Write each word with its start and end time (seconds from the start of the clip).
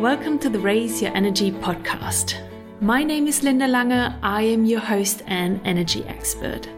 Welcome 0.00 0.38
to 0.40 0.48
the 0.48 0.60
Raise 0.60 1.02
Your 1.02 1.10
Energy 1.12 1.50
podcast. 1.50 2.40
My 2.80 3.02
name 3.02 3.26
is 3.26 3.42
Linda 3.42 3.66
Lange. 3.66 4.14
I 4.22 4.42
am 4.42 4.64
your 4.64 4.78
host 4.78 5.24
and 5.26 5.60
energy 5.64 6.04
expert. 6.06 6.68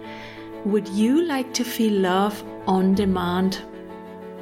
Would 0.65 0.89
you 0.89 1.27
like 1.27 1.53
to 1.53 1.63
feel 1.63 1.93
love 2.01 2.43
on 2.67 2.95
demand? 2.95 3.61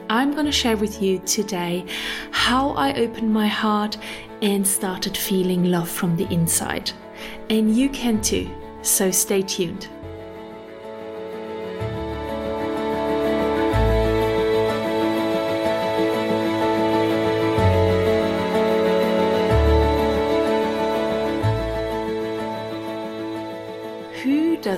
I'm 0.08 0.32
going 0.32 0.46
to 0.46 0.52
share 0.52 0.76
with 0.76 1.02
you 1.02 1.18
today 1.18 1.86
how 2.30 2.70
I 2.70 2.94
opened 2.94 3.34
my 3.34 3.48
heart 3.48 3.98
and 4.42 4.64
started 4.64 5.16
feeling 5.16 5.64
love 5.64 5.88
from 5.88 6.14
the 6.14 6.32
inside. 6.32 6.92
And 7.50 7.76
you 7.76 7.88
can 7.88 8.22
too, 8.22 8.48
so 8.82 9.10
stay 9.10 9.42
tuned. 9.42 9.88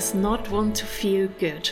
Does 0.01 0.15
not 0.15 0.51
want 0.51 0.75
to 0.75 0.87
feel 0.87 1.29
good. 1.39 1.71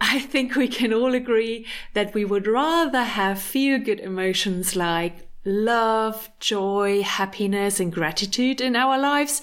I 0.00 0.20
think 0.20 0.54
we 0.54 0.68
can 0.68 0.94
all 0.94 1.12
agree 1.12 1.66
that 1.92 2.14
we 2.14 2.24
would 2.24 2.46
rather 2.46 3.02
have 3.02 3.42
feel 3.42 3.80
good 3.80 3.98
emotions 3.98 4.76
like 4.76 5.26
love, 5.44 6.30
joy, 6.38 7.02
happiness, 7.02 7.80
and 7.80 7.92
gratitude 7.92 8.60
in 8.60 8.76
our 8.76 8.96
lives 8.96 9.42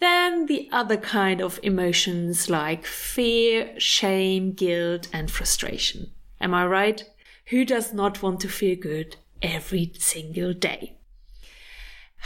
than 0.00 0.46
the 0.46 0.68
other 0.72 0.96
kind 0.96 1.40
of 1.40 1.60
emotions 1.62 2.50
like 2.50 2.84
fear, 2.84 3.78
shame, 3.78 4.50
guilt, 4.50 5.06
and 5.12 5.30
frustration. 5.30 6.10
Am 6.40 6.52
I 6.52 6.66
right? 6.66 7.04
Who 7.50 7.64
does 7.64 7.92
not 7.92 8.22
want 8.22 8.40
to 8.40 8.48
feel 8.48 8.74
good 8.74 9.18
every 9.40 9.92
single 10.00 10.52
day? 10.52 10.94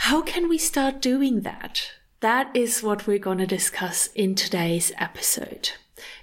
How 0.09 0.23
can 0.23 0.49
we 0.49 0.57
start 0.57 0.99
doing 0.99 1.41
that? 1.41 1.91
That 2.21 2.55
is 2.55 2.83
what 2.83 3.07
we're 3.07 3.17
going 3.17 3.39
to 3.39 3.47
discuss 3.47 4.07
in 4.13 4.35
today's 4.35 4.91
episode. 4.99 5.71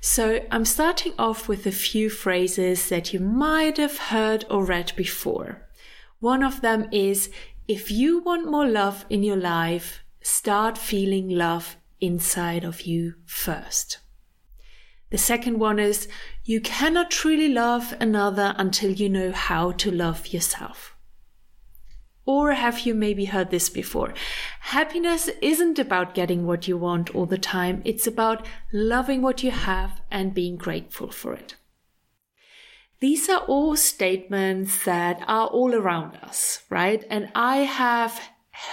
So 0.00 0.44
I'm 0.48 0.64
starting 0.64 1.12
off 1.18 1.48
with 1.48 1.66
a 1.66 1.72
few 1.72 2.08
phrases 2.08 2.88
that 2.88 3.12
you 3.12 3.18
might 3.18 3.78
have 3.78 3.98
heard 3.98 4.44
or 4.48 4.64
read 4.64 4.92
before. 4.94 5.66
One 6.20 6.44
of 6.44 6.60
them 6.60 6.88
is, 6.92 7.30
if 7.66 7.90
you 7.90 8.20
want 8.20 8.48
more 8.48 8.66
love 8.66 9.06
in 9.10 9.24
your 9.24 9.36
life, 9.36 10.04
start 10.20 10.78
feeling 10.78 11.30
love 11.30 11.76
inside 12.00 12.62
of 12.62 12.82
you 12.82 13.14
first. 13.26 13.98
The 15.10 15.18
second 15.18 15.58
one 15.58 15.80
is, 15.80 16.06
you 16.44 16.60
cannot 16.60 17.10
truly 17.10 17.48
love 17.48 17.92
another 17.98 18.54
until 18.56 18.92
you 18.92 19.08
know 19.08 19.32
how 19.32 19.72
to 19.72 19.90
love 19.90 20.28
yourself. 20.28 20.94
Or 22.28 22.52
have 22.52 22.80
you 22.80 22.94
maybe 22.94 23.24
heard 23.24 23.50
this 23.50 23.70
before? 23.70 24.12
Happiness 24.60 25.30
isn't 25.40 25.78
about 25.78 26.14
getting 26.14 26.46
what 26.46 26.68
you 26.68 26.76
want 26.76 27.14
all 27.14 27.24
the 27.24 27.38
time. 27.38 27.80
It's 27.86 28.06
about 28.06 28.46
loving 28.70 29.22
what 29.22 29.42
you 29.42 29.50
have 29.50 30.02
and 30.10 30.34
being 30.34 30.58
grateful 30.58 31.10
for 31.10 31.32
it. 31.32 31.56
These 33.00 33.30
are 33.30 33.40
all 33.48 33.76
statements 33.76 34.84
that 34.84 35.24
are 35.26 35.46
all 35.46 35.74
around 35.74 36.16
us, 36.16 36.64
right? 36.68 37.02
And 37.08 37.30
I 37.34 37.58
have 37.58 38.20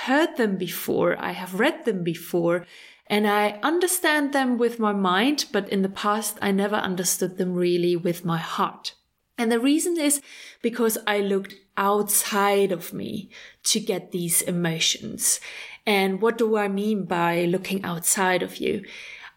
heard 0.04 0.36
them 0.36 0.58
before. 0.58 1.16
I 1.18 1.32
have 1.32 1.58
read 1.58 1.86
them 1.86 2.04
before 2.04 2.66
and 3.08 3.26
I 3.26 3.60
understand 3.64 4.34
them 4.34 4.58
with 4.58 4.80
my 4.80 4.92
mind, 4.92 5.46
but 5.54 5.70
in 5.70 5.82
the 5.82 5.88
past, 5.88 6.38
I 6.42 6.52
never 6.52 6.76
understood 6.76 7.38
them 7.38 7.54
really 7.54 7.96
with 7.96 8.26
my 8.26 8.38
heart. 8.38 8.96
And 9.38 9.50
the 9.50 9.62
reason 9.62 9.98
is 9.98 10.22
because 10.62 10.98
I 11.08 11.20
looked 11.20 11.56
outside 11.78 12.72
of 12.72 12.94
me 12.94 13.30
to 13.64 13.80
get 13.80 14.12
these 14.12 14.42
emotions. 14.42 15.40
And 15.86 16.22
what 16.22 16.38
do 16.38 16.58
I 16.58 16.68
mean 16.68 17.06
by 17.06 17.46
looking 17.46 17.84
outside 17.84 18.42
of 18.42 18.58
you? 18.58 18.84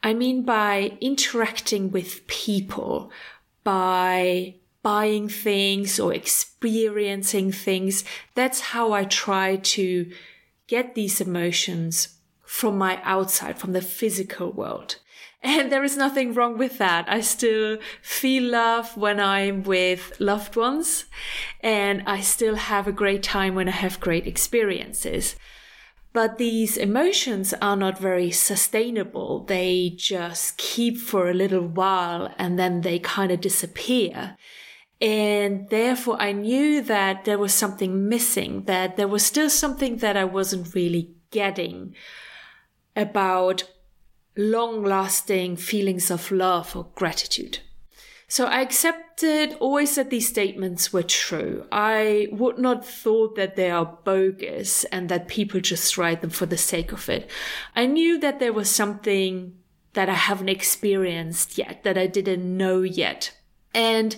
I 0.02 0.14
mean 0.14 0.42
by 0.44 0.96
interacting 1.00 1.90
with 1.90 2.26
people, 2.26 3.10
by 3.64 4.54
buying 4.82 5.28
things 5.28 5.98
or 5.98 6.14
experiencing 6.14 7.52
things. 7.52 8.04
That's 8.34 8.60
how 8.60 8.92
I 8.92 9.04
try 9.04 9.56
to 9.56 10.10
get 10.66 10.94
these 10.94 11.20
emotions 11.20 12.18
from 12.44 12.78
my 12.78 13.00
outside, 13.02 13.58
from 13.58 13.72
the 13.72 13.82
physical 13.82 14.52
world. 14.52 14.96
And 15.42 15.70
there 15.70 15.84
is 15.84 15.96
nothing 15.96 16.34
wrong 16.34 16.58
with 16.58 16.78
that. 16.78 17.04
I 17.08 17.20
still 17.20 17.78
feel 18.02 18.42
love 18.42 18.96
when 18.96 19.20
I'm 19.20 19.62
with 19.62 20.12
loved 20.18 20.56
ones 20.56 21.04
and 21.60 22.02
I 22.06 22.20
still 22.20 22.56
have 22.56 22.88
a 22.88 22.92
great 22.92 23.22
time 23.22 23.54
when 23.54 23.68
I 23.68 23.72
have 23.72 24.00
great 24.00 24.26
experiences. 24.26 25.36
But 26.12 26.38
these 26.38 26.76
emotions 26.76 27.54
are 27.62 27.76
not 27.76 27.98
very 27.98 28.32
sustainable. 28.32 29.44
They 29.44 29.94
just 29.96 30.56
keep 30.56 30.98
for 30.98 31.30
a 31.30 31.34
little 31.34 31.68
while 31.68 32.34
and 32.36 32.58
then 32.58 32.80
they 32.80 32.98
kind 32.98 33.30
of 33.30 33.40
disappear. 33.40 34.36
And 35.00 35.68
therefore 35.68 36.20
I 36.20 36.32
knew 36.32 36.82
that 36.82 37.24
there 37.24 37.38
was 37.38 37.54
something 37.54 38.08
missing, 38.08 38.64
that 38.64 38.96
there 38.96 39.06
was 39.06 39.24
still 39.24 39.50
something 39.50 39.98
that 39.98 40.16
I 40.16 40.24
wasn't 40.24 40.74
really 40.74 41.14
getting 41.30 41.94
about 42.96 43.62
long 44.38 44.84
lasting 44.84 45.56
feelings 45.56 46.10
of 46.10 46.30
love 46.30 46.74
or 46.76 46.86
gratitude. 46.94 47.58
So 48.28 48.46
I 48.46 48.60
accepted 48.60 49.56
always 49.58 49.96
that 49.96 50.10
these 50.10 50.28
statements 50.28 50.92
were 50.92 51.02
true. 51.02 51.66
I 51.72 52.28
would 52.30 52.58
not 52.58 52.86
thought 52.86 53.34
that 53.36 53.56
they 53.56 53.70
are 53.70 53.98
bogus 54.04 54.84
and 54.84 55.08
that 55.08 55.28
people 55.28 55.60
just 55.60 55.98
write 55.98 56.20
them 56.20 56.30
for 56.30 56.46
the 56.46 56.58
sake 56.58 56.92
of 56.92 57.08
it. 57.08 57.28
I 57.74 57.86
knew 57.86 58.18
that 58.20 58.38
there 58.38 58.52
was 58.52 58.70
something 58.70 59.54
that 59.94 60.08
I 60.08 60.14
haven't 60.14 60.50
experienced 60.50 61.58
yet, 61.58 61.82
that 61.82 61.98
I 61.98 62.06
didn't 62.06 62.56
know 62.56 62.82
yet. 62.82 63.34
And 63.74 64.14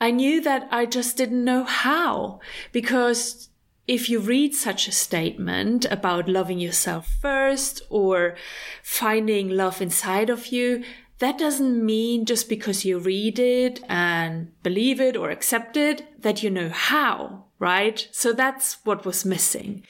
I 0.00 0.10
knew 0.10 0.42
that 0.42 0.68
I 0.70 0.86
just 0.86 1.16
didn't 1.16 1.44
know 1.44 1.64
how 1.64 2.40
because 2.70 3.48
if 3.86 4.10
you 4.10 4.18
read 4.18 4.54
such 4.54 4.88
a 4.88 4.92
statement 4.92 5.84
about 5.90 6.28
loving 6.28 6.58
yourself 6.58 7.08
first 7.20 7.82
or 7.88 8.36
finding 8.82 9.48
love 9.48 9.80
inside 9.80 10.28
of 10.28 10.48
you, 10.48 10.82
that 11.18 11.38
doesn't 11.38 11.84
mean 11.84 12.26
just 12.26 12.48
because 12.48 12.84
you 12.84 12.98
read 12.98 13.38
it 13.38 13.80
and 13.88 14.50
believe 14.62 15.00
it 15.00 15.16
or 15.16 15.30
accept 15.30 15.76
it 15.76 16.20
that 16.22 16.42
you 16.42 16.50
know 16.50 16.68
how, 16.68 17.44
right? 17.58 18.06
So 18.10 18.32
that's 18.32 18.84
what 18.84 19.06
was 19.06 19.24
missing. 19.24 19.84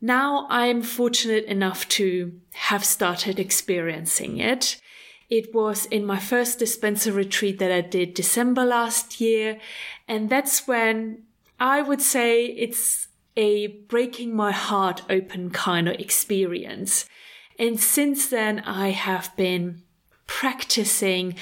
Now 0.00 0.46
I'm 0.50 0.82
fortunate 0.82 1.46
enough 1.46 1.88
to 1.90 2.38
have 2.52 2.84
started 2.84 3.40
experiencing 3.40 4.38
it. 4.38 4.80
It 5.30 5.54
was 5.54 5.86
in 5.86 6.04
my 6.04 6.18
first 6.18 6.60
Dispenza 6.60 7.12
retreat 7.12 7.58
that 7.58 7.72
I 7.72 7.80
did 7.80 8.12
December 8.12 8.64
last 8.64 9.20
year. 9.20 9.58
And 10.06 10.28
that's 10.28 10.68
when 10.68 11.22
I 11.58 11.80
would 11.80 12.02
say 12.02 12.44
it's 12.44 13.03
a 13.36 13.66
breaking 13.66 14.34
my 14.34 14.52
heart 14.52 15.02
open 15.10 15.50
kind 15.50 15.88
of 15.88 15.98
experience. 15.98 17.06
And 17.58 17.78
since 17.80 18.28
then, 18.28 18.60
I 18.60 18.90
have 18.90 19.34
been 19.36 19.82
practicing 20.26 21.36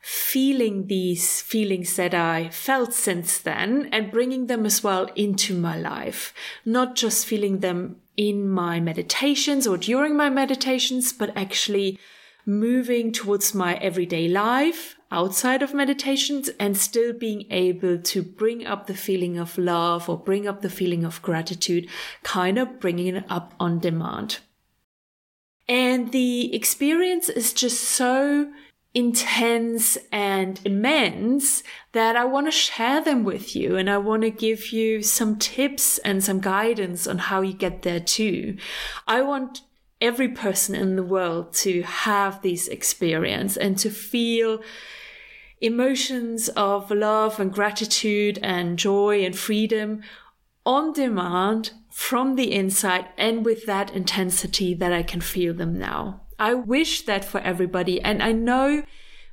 feeling 0.00 0.86
these 0.86 1.40
feelings 1.40 1.96
that 1.96 2.12
I 2.12 2.50
felt 2.50 2.92
since 2.92 3.38
then 3.38 3.88
and 3.90 4.12
bringing 4.12 4.48
them 4.48 4.66
as 4.66 4.84
well 4.84 5.08
into 5.16 5.54
my 5.58 5.78
life. 5.78 6.34
Not 6.64 6.94
just 6.94 7.24
feeling 7.24 7.60
them 7.60 7.96
in 8.16 8.48
my 8.48 8.80
meditations 8.80 9.66
or 9.66 9.78
during 9.78 10.14
my 10.14 10.28
meditations, 10.28 11.12
but 11.12 11.34
actually 11.34 11.98
moving 12.44 13.12
towards 13.12 13.54
my 13.54 13.76
everyday 13.76 14.28
life 14.28 14.96
outside 15.14 15.62
of 15.62 15.72
meditations 15.72 16.50
and 16.58 16.76
still 16.76 17.12
being 17.12 17.46
able 17.50 17.98
to 17.98 18.22
bring 18.22 18.66
up 18.66 18.86
the 18.86 18.94
feeling 18.94 19.38
of 19.38 19.56
love 19.56 20.08
or 20.08 20.18
bring 20.18 20.46
up 20.46 20.60
the 20.60 20.68
feeling 20.68 21.04
of 21.04 21.22
gratitude, 21.22 21.88
kind 22.24 22.58
of 22.58 22.80
bringing 22.80 23.14
it 23.14 23.24
up 23.30 23.54
on 23.60 23.78
demand. 23.78 24.38
And 25.68 26.12
the 26.12 26.54
experience 26.54 27.28
is 27.28 27.52
just 27.52 27.80
so 27.82 28.52
intense 28.92 29.96
and 30.12 30.60
immense 30.64 31.62
that 31.92 32.16
I 32.16 32.24
want 32.24 32.46
to 32.46 32.52
share 32.52 33.00
them 33.00 33.24
with 33.24 33.56
you 33.56 33.76
and 33.76 33.88
I 33.88 33.98
want 33.98 34.22
to 34.22 34.30
give 34.30 34.72
you 34.72 35.02
some 35.02 35.36
tips 35.36 35.98
and 35.98 36.22
some 36.22 36.40
guidance 36.40 37.06
on 37.06 37.18
how 37.18 37.40
you 37.40 37.54
get 37.54 37.82
there 37.82 38.00
too. 38.00 38.56
I 39.06 39.22
want 39.22 39.62
every 40.00 40.28
person 40.28 40.74
in 40.74 40.96
the 40.96 41.02
world 41.02 41.52
to 41.52 41.82
have 41.82 42.42
this 42.42 42.68
experience 42.68 43.56
and 43.56 43.78
to 43.78 43.90
feel 43.90 44.60
emotions 45.60 46.48
of 46.50 46.90
love 46.90 47.40
and 47.40 47.52
gratitude 47.52 48.38
and 48.42 48.78
joy 48.78 49.24
and 49.24 49.36
freedom 49.36 50.02
on 50.66 50.92
demand 50.92 51.72
from 51.90 52.34
the 52.34 52.52
inside 52.52 53.06
and 53.16 53.44
with 53.44 53.66
that 53.66 53.94
intensity 53.94 54.74
that 54.74 54.92
I 54.92 55.02
can 55.02 55.20
feel 55.20 55.54
them 55.54 55.78
now. 55.78 56.22
I 56.38 56.54
wish 56.54 57.02
that 57.02 57.24
for 57.24 57.40
everybody. 57.40 58.00
And 58.00 58.22
I 58.22 58.32
know 58.32 58.82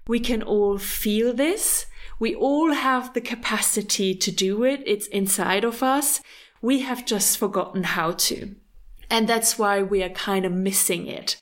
we 0.07 0.19
can 0.19 0.43
all 0.43 0.77
feel 0.77 1.33
this. 1.33 1.87
We 2.19 2.35
all 2.35 2.73
have 2.73 3.13
the 3.13 3.21
capacity 3.21 4.13
to 4.15 4.31
do 4.31 4.63
it. 4.63 4.83
It's 4.85 5.07
inside 5.07 5.63
of 5.63 5.81
us. 5.81 6.21
We 6.61 6.81
have 6.81 7.05
just 7.05 7.37
forgotten 7.37 7.83
how 7.83 8.11
to. 8.11 8.55
And 9.09 9.27
that's 9.27 9.57
why 9.57 9.81
we 9.81 10.03
are 10.03 10.09
kind 10.09 10.45
of 10.45 10.51
missing 10.51 11.07
it 11.07 11.41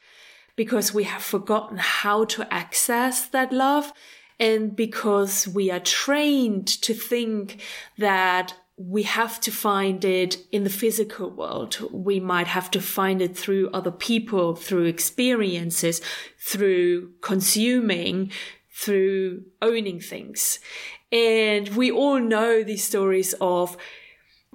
because 0.55 0.93
we 0.93 1.03
have 1.03 1.21
forgotten 1.21 1.77
how 1.77 2.25
to 2.25 2.53
access 2.53 3.27
that 3.27 3.51
love 3.51 3.93
and 4.39 4.75
because 4.75 5.47
we 5.47 5.69
are 5.69 5.79
trained 5.79 6.67
to 6.67 6.93
think 6.93 7.61
that 7.97 8.53
we 8.77 9.03
have 9.03 9.41
to 9.41 9.51
find 9.51 10.05
it 10.05 10.37
in 10.53 10.63
the 10.63 10.69
physical 10.69 11.29
world. 11.29 11.77
We 11.91 12.21
might 12.21 12.47
have 12.47 12.71
to 12.71 12.79
find 12.79 13.21
it 13.21 13.37
through 13.37 13.69
other 13.71 13.91
people, 13.91 14.55
through 14.55 14.85
experiences, 14.85 16.01
through 16.39 17.11
consuming, 17.19 18.31
through 18.73 19.43
owning 19.61 19.99
things. 19.99 20.59
And 21.11 21.67
we 21.69 21.91
all 21.91 22.21
know 22.21 22.63
these 22.63 22.85
stories 22.85 23.35
of 23.41 23.75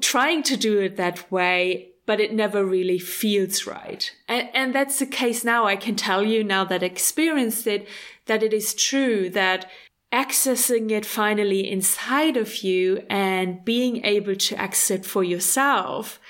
trying 0.00 0.42
to 0.44 0.56
do 0.56 0.80
it 0.80 0.96
that 0.96 1.30
way, 1.30 1.90
but 2.06 2.20
it 2.20 2.32
never 2.32 2.64
really 2.64 2.98
feels 2.98 3.66
right. 3.66 4.12
And, 4.28 4.48
and 4.54 4.74
that's 4.74 4.98
the 4.98 5.06
case 5.06 5.44
now. 5.44 5.66
I 5.66 5.76
can 5.76 5.96
tell 5.96 6.22
you 6.22 6.44
now 6.44 6.64
that 6.64 6.82
I 6.82 6.86
experienced 6.86 7.66
it, 7.66 7.88
that 8.26 8.42
it 8.42 8.52
is 8.52 8.74
true 8.74 9.30
that 9.30 9.70
accessing 10.12 10.90
it 10.90 11.04
finally 11.04 11.68
inside 11.68 12.36
of 12.36 12.58
you 12.58 13.02
and 13.10 13.64
being 13.64 14.04
able 14.04 14.36
to 14.36 14.56
access 14.56 14.90
it 14.90 15.06
for 15.06 15.24
yourself 15.24 16.20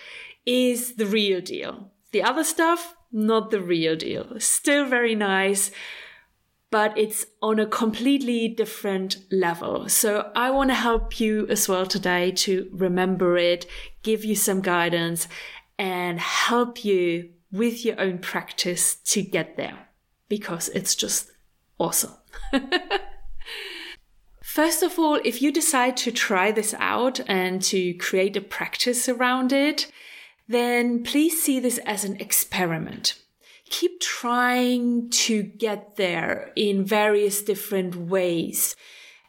is 0.46 0.94
the 0.94 1.06
real 1.06 1.40
deal. 1.40 1.90
The 2.12 2.22
other 2.22 2.44
stuff, 2.44 2.94
not 3.12 3.50
the 3.50 3.60
real 3.60 3.96
deal. 3.96 4.40
Still 4.40 4.86
very 4.86 5.14
nice, 5.14 5.70
but 6.70 6.96
it's 6.98 7.26
on 7.42 7.60
a 7.60 7.66
completely 7.66 8.48
different 8.48 9.18
level. 9.30 9.88
So 9.88 10.32
I 10.34 10.50
want 10.50 10.70
to 10.70 10.74
help 10.74 11.20
you 11.20 11.46
as 11.48 11.68
well 11.68 11.86
today 11.86 12.32
to 12.32 12.68
remember 12.72 13.36
it, 13.36 13.66
give 14.02 14.24
you 14.24 14.34
some 14.34 14.60
guidance 14.60 15.28
and 15.78 16.20
help 16.20 16.84
you 16.84 17.30
with 17.50 17.84
your 17.84 18.00
own 18.00 18.18
practice 18.18 18.96
to 18.96 19.22
get 19.22 19.56
there 19.56 19.88
because 20.28 20.68
it's 20.70 20.94
just 20.94 21.30
awesome. 21.78 22.14
First 24.42 24.82
of 24.82 24.98
all, 24.98 25.20
if 25.24 25.42
you 25.42 25.50
decide 25.50 25.96
to 25.98 26.12
try 26.12 26.52
this 26.52 26.74
out 26.78 27.20
and 27.28 27.60
to 27.62 27.94
create 27.94 28.36
a 28.36 28.40
practice 28.40 29.08
around 29.08 29.52
it, 29.52 29.90
then 30.46 31.02
please 31.02 31.42
see 31.42 31.58
this 31.58 31.78
as 31.78 32.04
an 32.04 32.16
experiment. 32.20 33.18
Keep 33.70 34.00
trying 34.00 35.10
to 35.10 35.42
get 35.42 35.96
there 35.96 36.52
in 36.54 36.84
various 36.84 37.42
different 37.42 37.96
ways. 37.96 38.76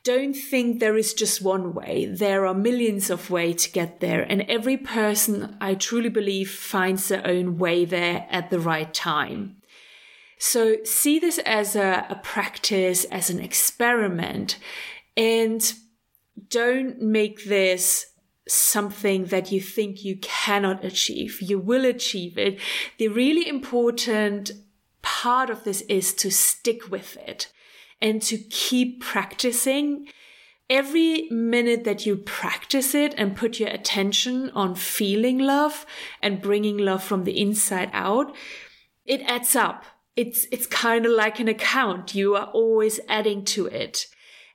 Don't 0.06 0.36
think 0.36 0.80
there 0.80 0.96
is 0.96 1.16
just 1.16 1.42
one 1.42 1.74
way. 1.74 2.06
There 2.06 2.46
are 2.46 2.54
millions 2.54 3.10
of 3.10 3.32
ways 3.32 3.64
to 3.64 3.72
get 3.72 4.02
there. 4.02 4.22
And 4.22 4.44
every 4.44 4.78
person, 4.78 5.58
I 5.60 5.74
truly 5.74 6.10
believe, 6.10 6.52
finds 6.52 7.08
their 7.08 7.26
own 7.26 7.58
way 7.58 7.86
there 7.86 8.28
at 8.30 8.52
the 8.52 8.60
right 8.60 8.94
time. 8.94 9.58
So 10.38 10.78
see 10.84 11.18
this 11.18 11.40
as 11.40 11.76
a, 11.76 12.06
a 12.08 12.16
practice, 12.24 13.06
as 13.06 13.32
an 13.32 13.40
experiment 13.40 14.60
and 15.18 15.74
don't 16.50 17.02
make 17.02 17.46
this 17.46 18.06
something 18.48 19.26
that 19.26 19.52
you 19.52 19.60
think 19.60 20.06
you 20.06 20.18
cannot 20.18 20.86
achieve. 20.86 21.42
You 21.42 21.58
will 21.58 21.84
achieve 21.84 22.38
it. 22.38 22.60
The 23.00 23.08
really 23.08 23.50
important 23.50 24.52
part 25.02 25.50
of 25.50 25.64
this 25.64 25.82
is 25.82 26.14
to 26.14 26.30
stick 26.30 26.92
with 26.92 27.18
it 27.18 27.52
and 28.02 28.22
to 28.24 28.38
keep 28.38 29.02
practicing. 29.02 30.08
Every 30.70 31.28
minute 31.30 31.84
that 31.84 32.06
you 32.06 32.18
practice 32.18 32.96
it 32.96 33.14
and 33.18 33.36
put 33.36 33.60
your 33.60 33.70
attention 33.70 34.50
on 34.52 34.76
feeling 34.76 35.38
love 35.38 35.86
and 36.22 36.42
bringing 36.42 36.78
love 36.78 37.04
from 37.04 37.24
the 37.24 37.40
inside 37.40 37.92
out, 37.94 38.36
it 39.06 39.22
adds 39.22 39.56
up. 39.56 39.86
It's, 40.16 40.48
it's 40.52 40.66
kind 40.66 41.06
of 41.06 41.12
like 41.12 41.40
an 41.40 41.48
account. 41.48 42.16
You 42.16 42.36
are 42.36 42.48
always 42.48 43.00
adding 43.08 43.46
to 43.46 43.68
it. 43.68 44.08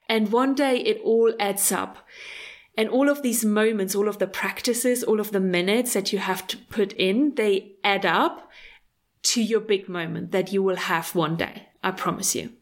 And 0.08 0.32
one 0.32 0.54
day 0.54 0.78
it 0.78 1.00
all 1.04 1.32
adds 1.38 1.70
up. 1.70 1.98
And 2.76 2.88
all 2.88 3.08
of 3.08 3.22
these 3.22 3.44
moments, 3.44 3.94
all 3.94 4.08
of 4.08 4.18
the 4.18 4.26
practices, 4.26 5.04
all 5.04 5.20
of 5.20 5.32
the 5.32 5.40
minutes 5.40 5.92
that 5.92 6.12
you 6.12 6.18
have 6.18 6.46
to 6.48 6.56
put 6.56 6.92
in, 6.94 7.34
they 7.34 7.76
add 7.84 8.06
up 8.06 8.50
to 9.22 9.42
your 9.42 9.60
big 9.60 9.88
moment 9.88 10.32
that 10.32 10.52
you 10.52 10.62
will 10.62 10.76
have 10.76 11.14
one 11.14 11.36
day. 11.36 11.68
I 11.82 11.90
promise 11.90 12.34
you. 12.34 12.52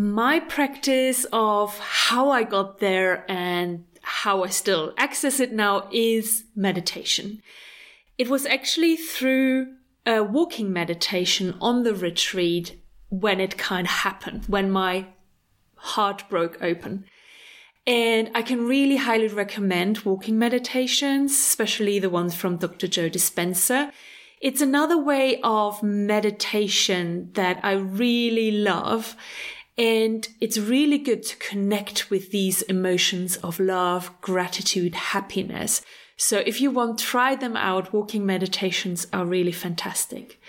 My 0.00 0.38
practice 0.38 1.26
of 1.32 1.76
how 1.80 2.30
I 2.30 2.44
got 2.44 2.78
there 2.78 3.24
and 3.28 3.84
how 4.00 4.44
I 4.44 4.48
still 4.48 4.94
access 4.96 5.40
it 5.40 5.52
now 5.52 5.88
is 5.90 6.44
meditation. 6.54 7.42
It 8.16 8.30
was 8.30 8.46
actually 8.46 8.94
through 8.94 9.74
a 10.06 10.22
walking 10.22 10.72
meditation 10.72 11.56
on 11.60 11.82
the 11.82 11.96
retreat 11.96 12.80
when 13.08 13.40
it 13.40 13.58
kind 13.58 13.88
of 13.88 13.92
happened, 13.92 14.44
when 14.46 14.70
my 14.70 15.06
heart 15.74 16.22
broke 16.28 16.62
open. 16.62 17.04
And 17.84 18.30
I 18.36 18.42
can 18.42 18.68
really 18.68 18.98
highly 18.98 19.26
recommend 19.26 20.02
walking 20.04 20.38
meditations, 20.38 21.32
especially 21.32 21.98
the 21.98 22.08
ones 22.08 22.36
from 22.36 22.58
Dr. 22.58 22.86
Joe 22.86 23.10
Dispenza. 23.10 23.90
It's 24.40 24.60
another 24.60 24.96
way 24.96 25.40
of 25.42 25.82
meditation 25.82 27.30
that 27.32 27.58
I 27.64 27.72
really 27.72 28.52
love. 28.52 29.16
And 29.78 30.28
it's 30.40 30.58
really 30.58 30.98
good 30.98 31.22
to 31.22 31.36
connect 31.36 32.10
with 32.10 32.32
these 32.32 32.62
emotions 32.62 33.36
of 33.36 33.60
love, 33.60 34.10
gratitude, 34.20 34.96
happiness. 34.96 35.82
So 36.16 36.38
if 36.44 36.60
you 36.60 36.72
want, 36.72 36.98
try 36.98 37.36
them 37.36 37.56
out. 37.56 37.92
Walking 37.92 38.26
meditations 38.26 39.06
are 39.12 39.24
really 39.24 39.52
fantastic. 39.52 40.40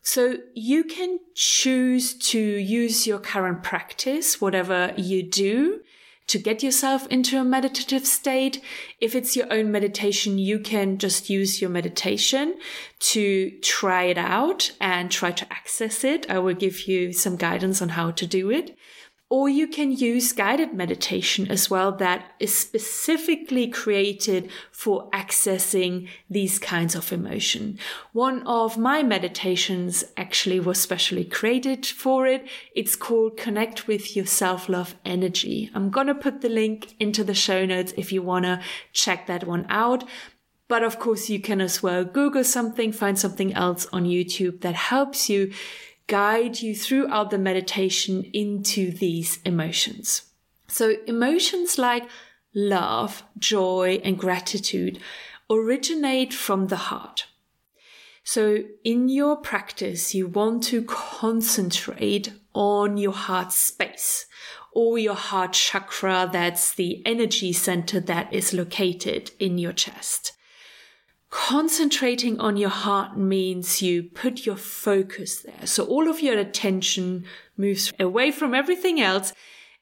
So 0.00 0.36
you 0.54 0.84
can 0.84 1.18
choose 1.34 2.14
to 2.30 2.38
use 2.40 3.04
your 3.04 3.18
current 3.18 3.64
practice, 3.64 4.40
whatever 4.40 4.94
you 4.96 5.24
do, 5.24 5.80
to 6.28 6.38
get 6.38 6.62
yourself 6.62 7.06
into 7.08 7.38
a 7.38 7.44
meditative 7.44 8.06
state. 8.06 8.62
If 9.00 9.14
it's 9.14 9.34
your 9.34 9.52
own 9.52 9.72
meditation, 9.72 10.38
you 10.38 10.60
can 10.60 10.98
just 10.98 11.28
use 11.28 11.60
your 11.60 11.70
meditation 11.70 12.54
to 13.00 13.50
try 13.60 14.04
it 14.04 14.18
out 14.18 14.72
and 14.80 15.10
try 15.10 15.32
to 15.32 15.52
access 15.52 16.04
it. 16.04 16.30
I 16.30 16.38
will 16.38 16.54
give 16.54 16.86
you 16.86 17.12
some 17.12 17.36
guidance 17.36 17.82
on 17.82 17.90
how 17.90 18.12
to 18.12 18.26
do 18.26 18.50
it. 18.50 18.77
Or 19.30 19.46
you 19.46 19.68
can 19.68 19.92
use 19.92 20.32
guided 20.32 20.72
meditation 20.72 21.50
as 21.50 21.68
well 21.68 21.92
that 21.92 22.32
is 22.40 22.56
specifically 22.56 23.68
created 23.68 24.48
for 24.72 25.10
accessing 25.10 26.08
these 26.30 26.58
kinds 26.58 26.94
of 26.94 27.12
emotion. 27.12 27.78
One 28.12 28.42
of 28.46 28.78
my 28.78 29.02
meditations 29.02 30.02
actually 30.16 30.60
was 30.60 30.80
specially 30.80 31.26
created 31.26 31.84
for 31.84 32.26
it. 32.26 32.48
It's 32.74 32.96
called 32.96 33.36
Connect 33.36 33.86
with 33.86 34.16
Your 34.16 34.24
Self-Love 34.24 34.94
Energy. 35.04 35.70
I'm 35.74 35.90
going 35.90 36.06
to 36.06 36.14
put 36.14 36.40
the 36.40 36.48
link 36.48 36.94
into 36.98 37.22
the 37.22 37.34
show 37.34 37.66
notes 37.66 37.92
if 37.98 38.10
you 38.12 38.22
want 38.22 38.46
to 38.46 38.62
check 38.94 39.26
that 39.26 39.46
one 39.46 39.66
out. 39.68 40.04
But 40.68 40.82
of 40.82 40.98
course, 40.98 41.28
you 41.28 41.38
can 41.38 41.60
as 41.60 41.82
well 41.82 42.02
Google 42.02 42.44
something, 42.44 42.92
find 42.92 43.18
something 43.18 43.52
else 43.52 43.86
on 43.92 44.04
YouTube 44.04 44.62
that 44.62 44.74
helps 44.74 45.28
you 45.28 45.52
guide 46.08 46.60
you 46.60 46.74
throughout 46.74 47.30
the 47.30 47.38
meditation 47.38 48.24
into 48.32 48.90
these 48.90 49.38
emotions. 49.44 50.22
So 50.66 50.96
emotions 51.06 51.78
like 51.78 52.08
love, 52.54 53.22
joy, 53.38 54.00
and 54.02 54.18
gratitude 54.18 54.98
originate 55.48 56.34
from 56.34 56.66
the 56.66 56.76
heart. 56.76 57.26
So 58.24 58.64
in 58.84 59.08
your 59.08 59.36
practice, 59.36 60.14
you 60.14 60.26
want 60.26 60.62
to 60.64 60.82
concentrate 60.84 62.32
on 62.52 62.98
your 62.98 63.12
heart 63.12 63.52
space 63.52 64.26
or 64.72 64.98
your 64.98 65.14
heart 65.14 65.54
chakra. 65.54 66.28
That's 66.30 66.74
the 66.74 67.02
energy 67.06 67.52
center 67.52 68.00
that 68.00 68.32
is 68.32 68.52
located 68.52 69.30
in 69.38 69.56
your 69.56 69.72
chest. 69.72 70.32
Concentrating 71.30 72.40
on 72.40 72.56
your 72.56 72.70
heart 72.70 73.18
means 73.18 73.82
you 73.82 74.02
put 74.02 74.46
your 74.46 74.56
focus 74.56 75.40
there. 75.40 75.66
So 75.66 75.84
all 75.84 76.08
of 76.08 76.20
your 76.20 76.38
attention 76.38 77.24
moves 77.56 77.92
away 78.00 78.30
from 78.30 78.54
everything 78.54 78.98
else 78.98 79.34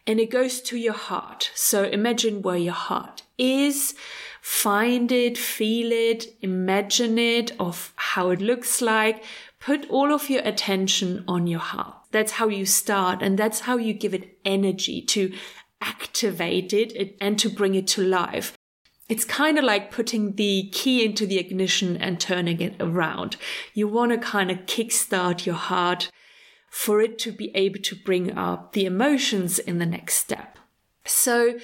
and 0.08 0.18
it 0.18 0.30
goes 0.30 0.60
to 0.62 0.76
your 0.76 0.92
heart. 0.92 1.52
So 1.54 1.84
imagine 1.84 2.42
where 2.42 2.56
your 2.56 2.72
heart 2.72 3.22
is, 3.38 3.94
find 4.40 5.12
it, 5.12 5.38
feel 5.38 5.92
it, 5.92 6.36
imagine 6.40 7.16
it 7.18 7.52
of 7.60 7.92
how 7.96 8.30
it 8.30 8.40
looks 8.40 8.82
like. 8.82 9.22
Put 9.60 9.88
all 9.88 10.12
of 10.12 10.28
your 10.28 10.42
attention 10.42 11.24
on 11.28 11.46
your 11.46 11.60
heart. 11.60 11.94
That's 12.10 12.32
how 12.32 12.48
you 12.48 12.66
start 12.66 13.22
and 13.22 13.38
that's 13.38 13.60
how 13.60 13.76
you 13.76 13.92
give 13.92 14.14
it 14.14 14.38
energy 14.44 15.00
to 15.02 15.32
activate 15.80 16.72
it 16.72 17.16
and 17.20 17.38
to 17.38 17.48
bring 17.48 17.76
it 17.76 17.86
to 17.88 18.02
life 18.02 18.56
it's 19.08 19.24
kind 19.24 19.58
of 19.58 19.64
like 19.64 19.90
putting 19.90 20.34
the 20.34 20.68
key 20.72 21.04
into 21.04 21.26
the 21.26 21.38
ignition 21.38 21.96
and 21.96 22.18
turning 22.18 22.60
it 22.60 22.74
around. 22.80 23.36
You 23.72 23.86
want 23.88 24.12
to 24.12 24.18
kind 24.18 24.50
of 24.50 24.66
kickstart 24.66 25.46
your 25.46 25.54
heart 25.54 26.10
for 26.70 27.00
it 27.00 27.18
to 27.20 27.32
be 27.32 27.50
able 27.54 27.80
to 27.80 27.96
bring 27.96 28.36
up 28.36 28.72
the 28.72 28.84
emotions 28.84 29.58
in 29.58 29.78
the 29.78 29.86
next 29.86 30.14
step. 30.14 30.58
So 31.04 31.58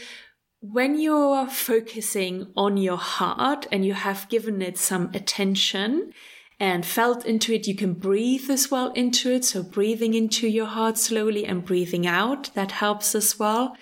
when 0.60 1.00
you're 1.00 1.48
focusing 1.48 2.52
on 2.56 2.76
your 2.76 2.96
heart 2.96 3.66
and 3.72 3.84
you 3.84 3.94
have 3.94 4.28
given 4.28 4.62
it 4.62 4.78
some 4.78 5.10
attention 5.12 6.12
and 6.60 6.86
felt 6.86 7.26
into 7.26 7.52
it, 7.52 7.66
you 7.66 7.74
can 7.74 7.94
breathe 7.94 8.48
as 8.48 8.70
well 8.70 8.92
into 8.92 9.32
it. 9.32 9.44
So 9.44 9.64
breathing 9.64 10.14
into 10.14 10.46
your 10.46 10.66
heart 10.66 10.96
slowly 10.96 11.44
and 11.44 11.64
breathing 11.64 12.06
out, 12.06 12.54
that 12.54 12.70
helps 12.70 13.16
as 13.16 13.36
well. 13.36 13.76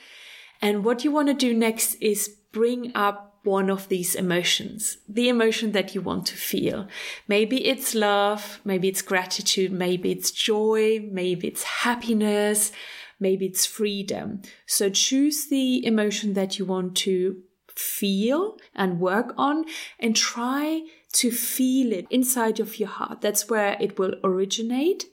And 0.62 0.82
what 0.82 1.04
you 1.04 1.10
want 1.10 1.28
to 1.28 1.34
do 1.34 1.52
next 1.52 1.96
is 2.00 2.34
bring 2.52 2.92
up 2.94 3.29
one 3.42 3.70
of 3.70 3.88
these 3.88 4.14
emotions, 4.14 4.98
the 5.08 5.28
emotion 5.28 5.72
that 5.72 5.94
you 5.94 6.00
want 6.00 6.26
to 6.26 6.34
feel. 6.34 6.86
Maybe 7.26 7.66
it's 7.66 7.94
love, 7.94 8.60
maybe 8.64 8.88
it's 8.88 9.02
gratitude, 9.02 9.72
maybe 9.72 10.12
it's 10.12 10.30
joy, 10.30 11.08
maybe 11.10 11.48
it's 11.48 11.62
happiness, 11.62 12.70
maybe 13.18 13.46
it's 13.46 13.66
freedom. 13.66 14.42
So 14.66 14.90
choose 14.90 15.48
the 15.48 15.84
emotion 15.86 16.34
that 16.34 16.58
you 16.58 16.64
want 16.64 16.96
to 16.98 17.42
feel 17.74 18.58
and 18.74 19.00
work 19.00 19.32
on 19.36 19.64
and 19.98 20.14
try 20.14 20.82
to 21.12 21.30
feel 21.30 21.92
it 21.92 22.06
inside 22.10 22.60
of 22.60 22.78
your 22.78 22.88
heart. 22.88 23.20
That's 23.20 23.48
where 23.48 23.76
it 23.80 23.98
will 23.98 24.14
originate. 24.22 25.06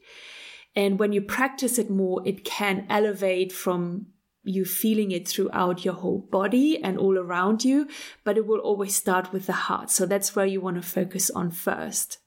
And 0.76 1.00
when 1.00 1.12
you 1.12 1.22
practice 1.22 1.80
it 1.80 1.90
more, 1.90 2.22
it 2.26 2.44
can 2.44 2.86
elevate 2.90 3.52
from 3.52 4.08
you 4.48 4.66
feeling 4.66 5.12
it 5.12 5.28
throughout 5.28 5.86
your 5.86 5.96
whole 5.96 6.20
body 6.20 6.82
and 6.82 6.98
all 6.98 7.18
around 7.18 7.64
you, 7.66 7.88
but 8.24 8.38
it 8.38 8.48
will 8.48 8.60
always 8.60 8.96
start 8.96 9.32
with 9.32 9.46
the 9.46 9.54
heart. 9.54 9.92
So 9.92 10.06
that's 10.06 10.36
where 10.36 10.46
you 10.46 10.62
want 10.62 10.78
to 10.78 10.82
focus 10.82 11.30
on 11.30 11.52
first. 11.52 12.20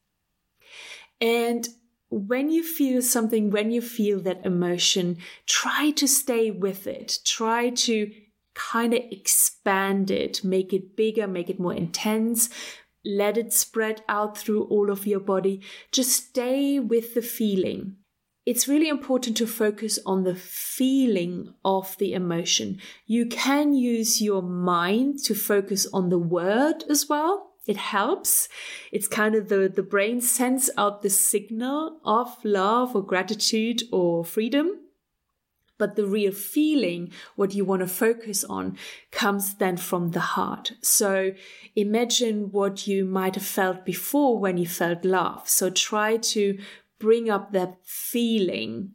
And 1.21 1.69
when 2.11 2.51
you 2.51 2.63
feel 2.65 3.03
something, 3.03 3.51
when 3.51 3.71
you 3.71 3.81
feel 3.81 4.21
that 4.21 4.45
emotion, 4.45 5.19
try 5.47 5.91
to 5.93 6.09
stay 6.09 6.51
with 6.51 6.87
it. 6.87 7.19
Try 7.25 7.71
to 7.71 8.11
kind 8.55 8.95
of 8.95 9.01
expand 9.11 10.11
it, 10.11 10.43
make 10.45 10.73
it 10.73 10.97
bigger, 10.97 11.27
make 11.27 11.49
it 11.49 11.61
more 11.61 11.75
intense. 11.75 12.51
Let 13.05 13.39
it 13.39 13.53
spread 13.53 14.03
out 14.09 14.37
through 14.37 14.65
all 14.65 14.91
of 14.91 15.07
your 15.07 15.21
body. 15.21 15.63
Just 15.93 16.13
stay 16.13 16.79
with 16.79 17.15
the 17.15 17.23
feeling. 17.23 17.97
It's 18.47 18.67
really 18.67 18.89
important 18.89 19.37
to 19.37 19.47
focus 19.47 19.99
on 20.07 20.25
the 20.25 20.35
feeling 20.35 21.55
of 21.65 21.97
the 21.99 22.15
emotion. 22.15 22.79
You 23.07 23.27
can 23.27 23.75
use 23.75 24.21
your 24.21 24.43
mind 24.43 25.19
to 25.25 25.35
focus 25.35 25.87
on 25.93 26.09
the 26.09 26.19
word 26.19 26.85
as 26.89 27.09
well 27.09 27.51
it 27.67 27.77
helps. 27.77 28.49
It's 28.91 29.07
kind 29.07 29.35
of 29.37 29.49
the, 29.49 29.71
the 29.73 29.83
brain 29.83 30.21
sends 30.21 30.71
out 30.77 31.03
the 31.03 31.11
signal 31.11 32.01
of 32.05 32.37
love 32.45 32.97
or 32.97 33.03
gratitude 33.03 33.83
or 33.93 34.25
freedom. 34.25 34.81
But 35.79 35.97
the 35.97 36.05
real 36.05 36.33
feeling, 36.33 37.11
what 37.37 37.55
you 37.55 37.65
want 37.65 37.81
to 37.81 37.87
focus 37.87 38.45
on, 38.45 38.77
comes 39.13 39.55
then 39.55 39.77
from 39.77 40.11
the 40.11 40.21
heart. 40.21 40.73
So 40.83 41.33
imagine 41.77 42.51
what 42.51 42.87
you 42.87 43.05
might 43.05 43.37
have 43.37 43.47
felt 43.47 43.87
before 43.87 44.39
when 44.39 44.59
you 44.59 44.67
felt 44.67 45.05
love. 45.05 45.49
So 45.49 45.71
try 45.71 46.17
to 46.17 46.59
bring 47.01 47.29
up 47.29 47.53
that 47.53 47.79
feeling 47.85 48.93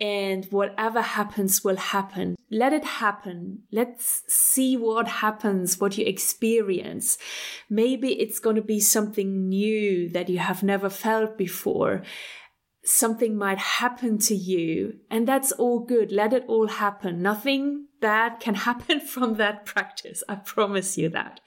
and 0.00 0.46
whatever 0.46 1.02
happens 1.02 1.62
will 1.62 1.76
happen. 1.76 2.36
Let 2.50 2.72
it 2.72 2.84
happen. 2.84 3.64
Let's 3.70 4.22
see 4.28 4.76
what 4.76 5.06
happens, 5.06 5.78
what 5.78 5.98
you 5.98 6.06
experience. 6.06 7.18
Maybe 7.68 8.14
it's 8.14 8.38
going 8.38 8.56
to 8.56 8.62
be 8.62 8.80
something 8.80 9.48
new 9.48 10.08
that 10.10 10.30
you 10.30 10.38
have 10.38 10.62
never 10.62 10.88
felt 10.88 11.36
before. 11.36 12.02
Something 12.82 13.36
might 13.36 13.58
happen 13.58 14.18
to 14.20 14.34
you, 14.34 14.94
and 15.10 15.28
that's 15.28 15.52
all 15.52 15.80
good. 15.80 16.10
Let 16.10 16.32
it 16.32 16.44
all 16.48 16.66
happen. 16.66 17.20
Nothing 17.20 17.88
bad 18.00 18.40
can 18.40 18.54
happen 18.66 19.00
from 19.00 19.34
that 19.34 19.66
practice. 19.66 20.22
I 20.26 20.36
promise 20.36 20.96
you 20.96 21.10
that. 21.10 21.40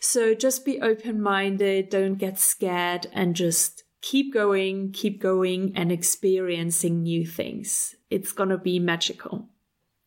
So 0.00 0.34
just 0.34 0.66
be 0.66 0.82
open 0.82 1.22
minded. 1.22 1.88
Don't 1.88 2.16
get 2.16 2.38
scared 2.38 3.06
and 3.14 3.34
just 3.34 3.83
keep 4.04 4.34
going, 4.34 4.92
keep 4.92 5.18
going, 5.18 5.72
and 5.74 5.90
experiencing 5.90 7.02
new 7.02 7.26
things. 7.26 7.94
It's 8.10 8.32
gonna 8.32 8.58
be 8.58 8.78
magical. 8.78 9.48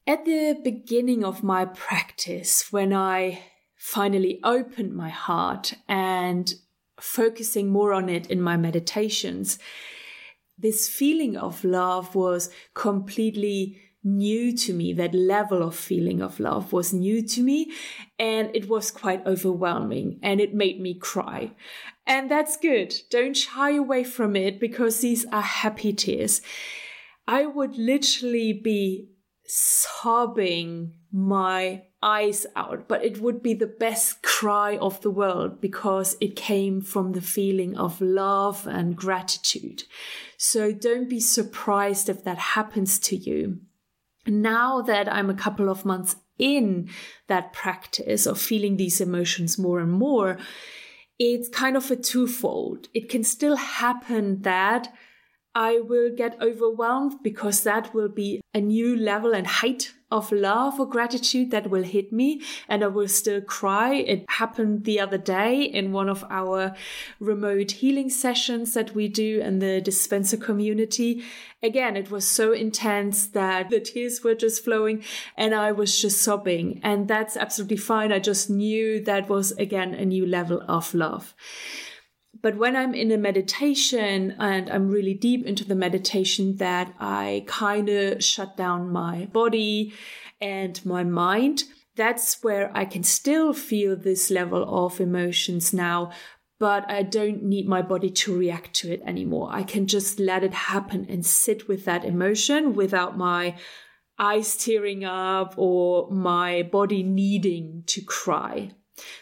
At 0.05 0.23
the 0.23 0.55
beginning 0.63 1.23
of 1.23 1.43
my 1.43 1.65
practice, 1.65 2.71
when 2.71 2.93
I 2.93 3.39
finally 3.75 4.39
opened 4.43 4.93
my 4.95 5.09
heart 5.09 5.73
and 5.87 6.53
focusing 6.99 7.69
more 7.69 7.91
on 7.91 8.07
it 8.07 8.27
in 8.27 8.39
my 8.39 8.55
meditations, 8.55 9.57
this 10.59 10.87
feeling 10.87 11.35
of 11.35 11.63
love 11.63 12.13
was 12.13 12.51
completely 12.75 13.81
new 14.03 14.55
to 14.57 14.73
me. 14.73 14.93
That 14.93 15.15
level 15.15 15.63
of 15.63 15.75
feeling 15.75 16.21
of 16.21 16.39
love 16.39 16.71
was 16.71 16.93
new 16.93 17.21
to 17.23 17.41
me 17.41 17.71
and 18.19 18.55
it 18.55 18.69
was 18.69 18.91
quite 18.91 19.25
overwhelming 19.25 20.19
and 20.21 20.39
it 20.39 20.53
made 20.53 20.79
me 20.79 20.93
cry. 20.93 21.51
And 22.07 22.31
that's 22.31 22.55
good. 22.55 22.95
Don't 23.11 23.35
shy 23.35 23.71
away 23.71 24.05
from 24.05 24.37
it 24.37 24.59
because 24.59 25.01
these 25.01 25.25
are 25.25 25.41
happy 25.41 25.91
tears. 25.91 26.41
I 27.27 27.45
would 27.45 27.77
literally 27.77 28.53
be 28.53 29.09
sobbing 29.45 30.93
my 31.11 31.83
eyes 32.01 32.45
out, 32.55 32.87
but 32.87 33.03
it 33.03 33.19
would 33.19 33.43
be 33.43 33.53
the 33.53 33.67
best 33.67 34.21
cry 34.21 34.77
of 34.77 35.01
the 35.01 35.11
world 35.11 35.59
because 35.59 36.15
it 36.21 36.37
came 36.37 36.79
from 36.79 37.11
the 37.11 37.21
feeling 37.21 37.75
of 37.75 37.99
love 37.99 38.65
and 38.67 38.95
gratitude. 38.95 39.83
So 40.37 40.71
don't 40.71 41.09
be 41.09 41.19
surprised 41.19 42.07
if 42.07 42.23
that 42.23 42.37
happens 42.37 42.99
to 42.99 43.17
you. 43.17 43.59
Now 44.25 44.81
that 44.81 45.11
I'm 45.11 45.29
a 45.29 45.33
couple 45.33 45.69
of 45.69 45.85
months 45.85 46.15
in 46.37 46.89
that 47.27 47.51
practice 47.51 48.25
of 48.25 48.39
feeling 48.39 48.77
these 48.77 49.01
emotions 49.01 49.57
more 49.57 49.79
and 49.79 49.91
more, 49.91 50.37
it's 51.19 51.49
kind 51.49 51.75
of 51.75 51.89
a 51.89 51.95
twofold. 51.95 52.89
It 52.93 53.09
can 53.09 53.23
still 53.23 53.55
happen 53.55 54.41
that 54.41 54.93
I 55.57 55.79
will 55.79 56.11
get 56.15 56.39
overwhelmed 56.39 57.23
because 57.23 57.63
that 57.63 57.91
will 57.91 58.09
be 58.09 58.41
a 58.53 58.61
new 58.61 58.95
level 58.95 59.33
and 59.33 59.47
height 59.47 59.91
of 60.11 60.31
love 60.31 60.79
or 60.79 60.87
gratitude 60.87 61.49
that 61.49 61.71
will 61.71 61.81
hit 61.81 62.13
me 62.13 62.43
and 62.69 62.83
I 62.83 62.87
will 62.89 63.07
still 63.07 63.41
cry. 63.41 63.95
It 63.95 64.25
happened 64.29 64.83
the 64.83 64.99
other 64.99 65.17
day 65.17 65.63
in 65.63 65.93
one 65.93 66.09
of 66.09 66.23
our 66.29 66.75
remote 67.19 67.71
healing 67.71 68.11
sessions 68.11 68.75
that 68.75 68.93
we 68.93 69.07
do 69.07 69.41
in 69.41 69.57
the 69.57 69.81
Dispenza 69.83 70.39
community. 70.39 71.23
Again, 71.63 71.97
it 71.97 72.11
was 72.11 72.27
so 72.27 72.53
intense 72.53 73.25
that 73.29 73.71
the 73.71 73.79
tears 73.79 74.23
were 74.23 74.35
just 74.35 74.63
flowing 74.63 75.03
and 75.35 75.55
I 75.55 75.71
was 75.71 75.99
just 75.99 76.21
sobbing. 76.21 76.79
And 76.83 77.07
that's 77.07 77.35
absolutely 77.35 77.77
fine. 77.77 78.11
I 78.11 78.19
just 78.19 78.47
knew 78.47 79.03
that 79.05 79.27
was 79.27 79.53
again 79.53 79.95
a 79.95 80.05
new 80.05 80.27
level 80.27 80.63
of 80.67 80.93
love. 80.93 81.33
But 82.41 82.57
when 82.57 82.75
I'm 82.75 82.93
in 82.93 83.11
a 83.11 83.17
meditation 83.17 84.35
and 84.37 84.69
I'm 84.69 84.89
really 84.89 85.13
deep 85.13 85.45
into 85.45 85.65
the 85.65 85.75
meditation, 85.75 86.57
that 86.57 86.93
I 86.99 87.45
kind 87.47 87.89
of 87.89 88.23
shut 88.23 88.57
down 88.57 88.91
my 88.91 89.25
body 89.25 89.93
and 90.39 90.83
my 90.85 91.03
mind, 91.03 91.63
that's 91.95 92.43
where 92.43 92.71
I 92.75 92.85
can 92.85 93.03
still 93.03 93.53
feel 93.53 93.95
this 93.95 94.29
level 94.29 94.85
of 94.85 94.99
emotions 94.99 95.73
now, 95.73 96.11
but 96.59 96.89
I 96.89 97.03
don't 97.03 97.43
need 97.43 97.67
my 97.67 97.81
body 97.81 98.09
to 98.09 98.37
react 98.37 98.73
to 98.75 98.91
it 98.91 99.01
anymore. 99.05 99.49
I 99.51 99.63
can 99.63 99.87
just 99.87 100.19
let 100.19 100.43
it 100.43 100.53
happen 100.53 101.05
and 101.09 101.25
sit 101.25 101.67
with 101.67 101.85
that 101.85 102.05
emotion 102.05 102.75
without 102.75 103.17
my 103.17 103.55
eyes 104.19 104.57
tearing 104.57 105.03
up 105.05 105.53
or 105.57 106.09
my 106.11 106.63
body 106.63 107.03
needing 107.03 107.83
to 107.87 108.01
cry. 108.01 108.71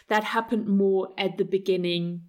That 0.08 0.24
happened 0.24 0.66
more 0.66 1.12
at 1.18 1.36
the 1.36 1.44
beginning 1.44 2.22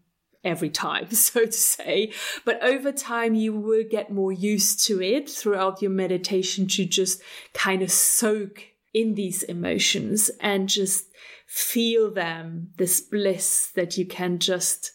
every 0.48 0.70
time, 0.70 1.12
so 1.12 1.46
to 1.46 1.51
say. 1.51 2.12
But 2.46 2.62
over 2.63 2.92
time, 2.92 3.36
you 3.36 3.54
will 3.54 3.84
get 3.89 4.12
more 4.12 4.32
used 4.32 4.86
to 4.88 5.01
it 5.01 5.30
throughout 5.30 5.82
your 5.82 5.92
meditation 5.92 6.68
to 6.70 6.86
just 6.86 7.22
kind 7.54 7.82
of 7.82 7.92
soak 7.92 8.63
in 8.94 9.16
these 9.16 9.44
emotions 9.44 10.32
and 10.39 10.70
just 10.70 11.06
feel 11.46 12.12
them, 12.12 12.70
this 12.77 13.00
bliss 13.00 13.72
that 13.75 13.98
you 13.98 14.06
can 14.06 14.39
just 14.39 14.92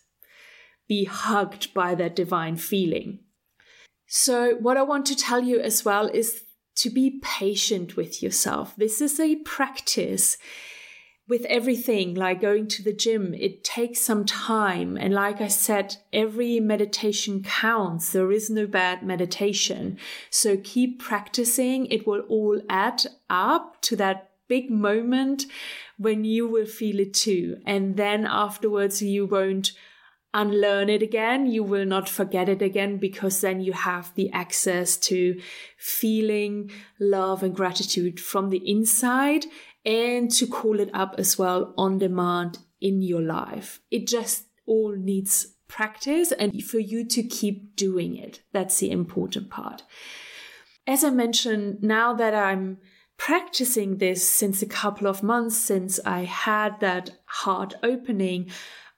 be 0.89 1.05
hugged 1.05 1.73
by 1.73 1.95
that 1.95 2.17
divine 2.17 2.57
feeling. 2.57 3.21
So, 4.07 4.57
what 4.57 4.77
I 4.77 4.83
want 4.83 5.07
to 5.07 5.17
tell 5.17 5.43
you 5.43 5.61
as 5.61 5.85
well 5.85 6.09
is 6.09 6.43
to 6.77 6.91
be 6.91 7.21
patient 7.23 7.97
with 7.97 8.23
yourself. 8.23 8.75
This 8.77 9.01
is 9.01 9.19
a 9.19 9.37
practice 9.37 10.37
with 11.29 11.45
everything, 11.45 12.15
like 12.15 12.41
going 12.41 12.67
to 12.69 12.83
the 12.83 12.93
gym, 12.93 13.33
it 13.35 13.63
takes 13.63 14.01
some 14.01 14.25
time. 14.25 14.97
And 14.97 15.15
like 15.15 15.41
I 15.41 15.49
said, 15.49 15.97
every 16.13 16.59
meditation 16.61 17.43
counts. 17.43 18.13
There 18.13 18.33
is 18.33 18.51
no 18.51 18.67
bad 18.67 19.03
meditation. 19.03 19.99
So 20.31 20.57
keep 20.57 21.01
practicing. 21.01 21.87
It 21.87 22.07
will 22.07 22.23
all 22.29 22.61
add 22.69 23.05
up 23.31 23.81
to 23.83 23.97
that 23.97 24.31
big 24.49 24.71
moment 24.71 25.47
when 25.97 26.25
you 26.25 26.49
will 26.49 26.67
feel 26.67 26.99
it 26.99 27.15
too. 27.15 27.59
And 27.65 27.97
then 27.97 28.27
afterwards, 28.27 29.01
you 29.01 29.25
won't 29.25 29.73
unlearn 30.35 30.89
it 30.89 31.03
again. 31.03 31.47
You 31.47 31.63
will 31.63 31.85
not 31.85 32.09
forget 32.09 32.49
it 32.49 32.63
again 32.63 32.99
because 32.99 33.41
then 33.41 33.61
you 33.61 33.73
have 33.73 34.15
the 34.15 34.31
access 34.33 34.97
to 34.99 35.41
feeling 35.79 36.71
love 36.99 37.43
and 37.43 37.55
gratitude 37.55 38.19
from 38.19 38.51
the 38.51 38.63
inside 38.69 39.47
and 39.85 40.31
to 40.33 40.47
call 40.47 40.81
it 40.81 40.91
up 40.95 41.15
as 41.19 41.39
well 41.39 41.75
on 41.77 41.99
demand 41.99 42.59
in 42.81 43.03
your 43.03 43.23
life. 43.23 43.81
It 43.91 44.07
just 44.07 44.47
all 44.67 44.95
needs 44.97 45.55
practice 45.69 46.33
and 46.33 46.63
for 46.63 46.79
you 46.79 47.05
to 47.07 47.23
keep 47.23 47.77
doing 47.77 48.17
it. 48.17 48.43
That's 48.53 48.79
the 48.79 48.91
important 48.91 49.51
part. 49.51 49.83
As 50.87 51.03
I 51.05 51.11
mentioned, 51.11 51.83
now 51.83 52.13
that 52.15 52.35
I'm 52.35 52.79
practicing 53.17 53.99
this 53.99 54.29
since 54.29 54.63
a 54.63 54.67
couple 54.67 55.07
of 55.07 55.23
months 55.23 55.57
since 55.57 56.01
I 56.05 56.25
had 56.25 56.81
that 56.81 57.11
heart 57.25 57.75
opening, 57.83 58.51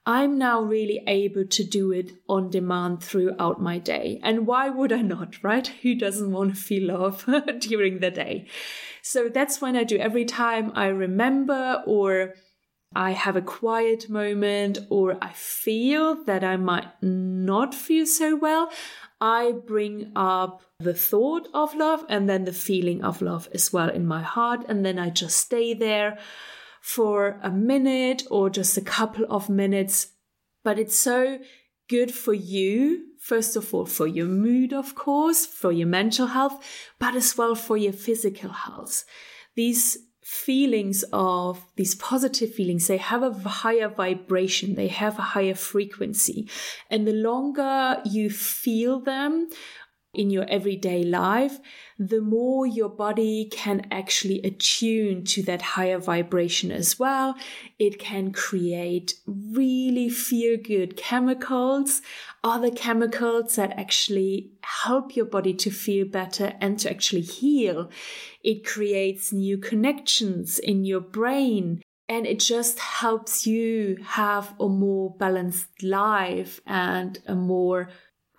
I'm 0.05 0.37
now 0.37 0.61
really 0.61 1.01
able 1.07 1.45
to 1.45 1.63
do 1.63 1.91
it 1.91 2.11
on 2.29 2.51
demand 2.51 3.03
throughout 3.03 3.59
my 3.59 3.79
day. 3.79 4.19
And 4.23 4.45
why 4.45 4.69
would 4.69 4.93
I 4.93 5.01
not, 5.01 5.43
right? 5.43 5.65
Who 5.81 5.95
doesn't 5.95 6.31
want 6.31 6.55
to 6.55 6.61
feel 6.61 6.93
love 6.93 7.25
during 7.59 7.99
the 7.99 8.11
day? 8.11 8.47
So 9.01 9.29
that's 9.29 9.61
when 9.61 9.75
I 9.75 9.83
do 9.83 9.97
every 9.97 10.25
time 10.25 10.71
I 10.75 10.87
remember 10.87 11.83
or 11.87 12.35
I 12.95 13.11
have 13.11 13.35
a 13.35 13.41
quiet 13.41 14.07
moment 14.09 14.77
or 14.89 15.17
I 15.21 15.31
feel 15.33 16.23
that 16.25 16.43
I 16.43 16.55
might 16.55 16.87
not 17.01 17.73
feel 17.73 18.05
so 18.05 18.35
well. 18.35 18.71
I 19.19 19.53
bring 19.65 20.11
up 20.15 20.61
the 20.79 20.93
thought 20.93 21.47
of 21.53 21.75
love 21.75 22.05
and 22.09 22.29
then 22.29 22.45
the 22.45 22.53
feeling 22.53 23.03
of 23.03 23.21
love 23.21 23.49
as 23.53 23.73
well 23.73 23.89
in 23.89 24.05
my 24.05 24.21
heart. 24.21 24.65
And 24.69 24.85
then 24.85 24.99
I 24.99 25.09
just 25.09 25.37
stay 25.37 25.73
there 25.73 26.19
for 26.85 27.39
a 27.41 27.49
minute 27.49 28.21
or 28.29 28.47
just 28.47 28.77
a 28.77 28.81
couple 28.81 29.25
of 29.27 29.49
minutes. 29.49 30.11
But 30.63 30.77
it's 30.77 30.95
so 30.95 31.39
good 31.89 32.13
for 32.13 32.31
you, 32.33 33.07
first 33.19 33.55
of 33.55 33.73
all, 33.73 33.87
for 33.87 34.05
your 34.05 34.27
mood, 34.27 34.71
of 34.71 34.93
course, 34.93 35.47
for 35.47 35.71
your 35.71 35.87
mental 35.87 36.27
health, 36.27 36.63
but 36.99 37.15
as 37.15 37.35
well 37.35 37.55
for 37.55 37.75
your 37.75 37.91
physical 37.91 38.51
health. 38.51 39.03
These 39.55 39.97
feelings 40.23 41.03
of 41.11 41.65
these 41.75 41.95
positive 41.95 42.53
feelings, 42.53 42.85
they 42.85 42.97
have 42.97 43.23
a 43.23 43.33
higher 43.49 43.89
vibration, 43.89 44.75
they 44.75 44.87
have 44.87 45.17
a 45.17 45.29
higher 45.33 45.55
frequency. 45.55 46.47
And 46.91 47.07
the 47.07 47.13
longer 47.13 47.99
you 48.05 48.29
feel 48.29 48.99
them, 48.99 49.49
in 50.15 50.29
your 50.29 50.45
everyday 50.49 51.03
life, 51.03 51.59
the 51.97 52.21
more 52.21 52.65
your 52.65 52.89
body 52.89 53.47
can 53.51 53.87
actually 53.91 54.41
attune 54.41 55.23
to 55.25 55.43
that 55.43 55.61
higher 55.61 55.97
vibration 55.97 56.71
as 56.71 56.99
well. 56.99 57.35
It 57.79 57.99
can 57.99 58.31
create 58.31 59.13
really 59.25 60.09
feel 60.09 60.57
good 60.57 60.97
chemicals, 60.97 62.01
other 62.43 62.71
chemicals 62.71 63.55
that 63.55 63.77
actually 63.77 64.51
help 64.61 65.15
your 65.15 65.25
body 65.25 65.53
to 65.53 65.69
feel 65.69 66.05
better 66.05 66.53
and 66.59 66.79
to 66.79 66.89
actually 66.89 67.21
heal. 67.21 67.89
It 68.43 68.65
creates 68.65 69.31
new 69.31 69.57
connections 69.57 70.59
in 70.59 70.85
your 70.85 71.01
brain. 71.01 71.81
And 72.07 72.27
it 72.27 72.39
just 72.39 72.77
helps 72.77 73.47
you 73.47 73.97
have 74.03 74.53
a 74.59 74.69
more 74.69 75.15
balanced 75.17 75.81
life 75.81 76.61
and 76.67 77.17
a 77.25 77.33
more 77.33 77.89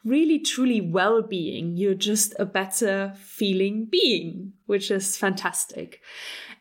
really 0.06 0.38
truly 0.38 0.80
well 0.80 1.20
being. 1.20 1.76
You're 1.76 1.94
just 1.94 2.34
a 2.38 2.46
better 2.46 3.12
feeling 3.16 3.86
being, 3.86 4.52
which 4.66 4.90
is 4.90 5.16
fantastic. 5.16 6.00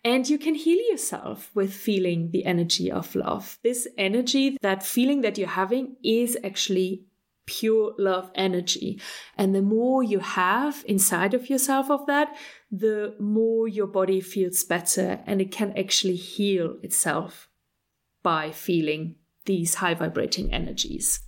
And 0.03 0.27
you 0.27 0.37
can 0.37 0.55
heal 0.55 0.79
yourself 0.89 1.51
with 1.53 1.73
feeling 1.73 2.31
the 2.31 2.45
energy 2.45 2.91
of 2.91 3.15
love. 3.15 3.57
This 3.63 3.87
energy, 3.97 4.57
that 4.61 4.83
feeling 4.83 5.21
that 5.21 5.37
you're 5.37 5.47
having 5.47 5.95
is 6.03 6.37
actually 6.43 7.05
pure 7.45 7.93
love 7.97 8.31
energy. 8.35 8.99
And 9.37 9.53
the 9.53 9.61
more 9.61 10.03
you 10.03 10.19
have 10.19 10.83
inside 10.87 11.33
of 11.33 11.49
yourself 11.49 11.89
of 11.89 12.05
that, 12.07 12.35
the 12.71 13.15
more 13.19 13.67
your 13.67 13.87
body 13.87 14.21
feels 14.21 14.63
better 14.63 15.19
and 15.25 15.39
it 15.41 15.51
can 15.51 15.77
actually 15.77 16.15
heal 16.15 16.77
itself 16.81 17.47
by 18.23 18.51
feeling 18.51 19.15
these 19.45 19.75
high 19.75 19.93
vibrating 19.93 20.51
energies. 20.51 21.19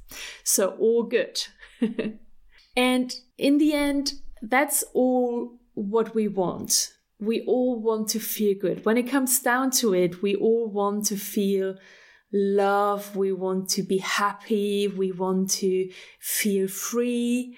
So 0.44 0.70
all 0.80 1.04
good. 1.04 1.39
and 2.76 3.16
in 3.38 3.58
the 3.58 3.74
end, 3.74 4.13
that's 4.42 4.84
all 4.94 5.60
what 5.74 6.16
we 6.16 6.28
want. 6.28 6.94
We 7.20 7.44
all 7.48 7.80
want 7.82 8.10
to 8.10 8.20
feel 8.20 8.56
good. 8.60 8.86
When 8.86 8.98
it 8.98 9.10
comes 9.10 9.40
down 9.40 9.72
to 9.72 9.94
it, 9.94 10.22
we 10.22 10.36
all 10.36 10.70
want 10.70 11.06
to 11.08 11.18
feel 11.18 11.76
love. 12.32 13.16
We 13.16 13.32
want 13.32 13.70
to 13.70 13.84
be 13.84 13.98
happy. 13.98 14.88
We 14.88 15.12
want 15.12 15.50
to 15.52 15.90
feel 16.20 16.68
free. 16.68 17.58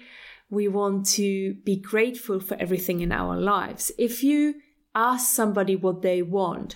We 0.49 0.67
want 0.67 1.05
to 1.07 1.55
be 1.65 1.75
grateful 1.75 2.39
for 2.39 2.55
everything 2.55 3.01
in 3.01 3.11
our 3.11 3.37
lives. 3.37 3.91
If 3.97 4.23
you 4.23 4.55
ask 4.95 5.33
somebody 5.33 5.75
what 5.75 6.01
they 6.01 6.21
want, 6.21 6.75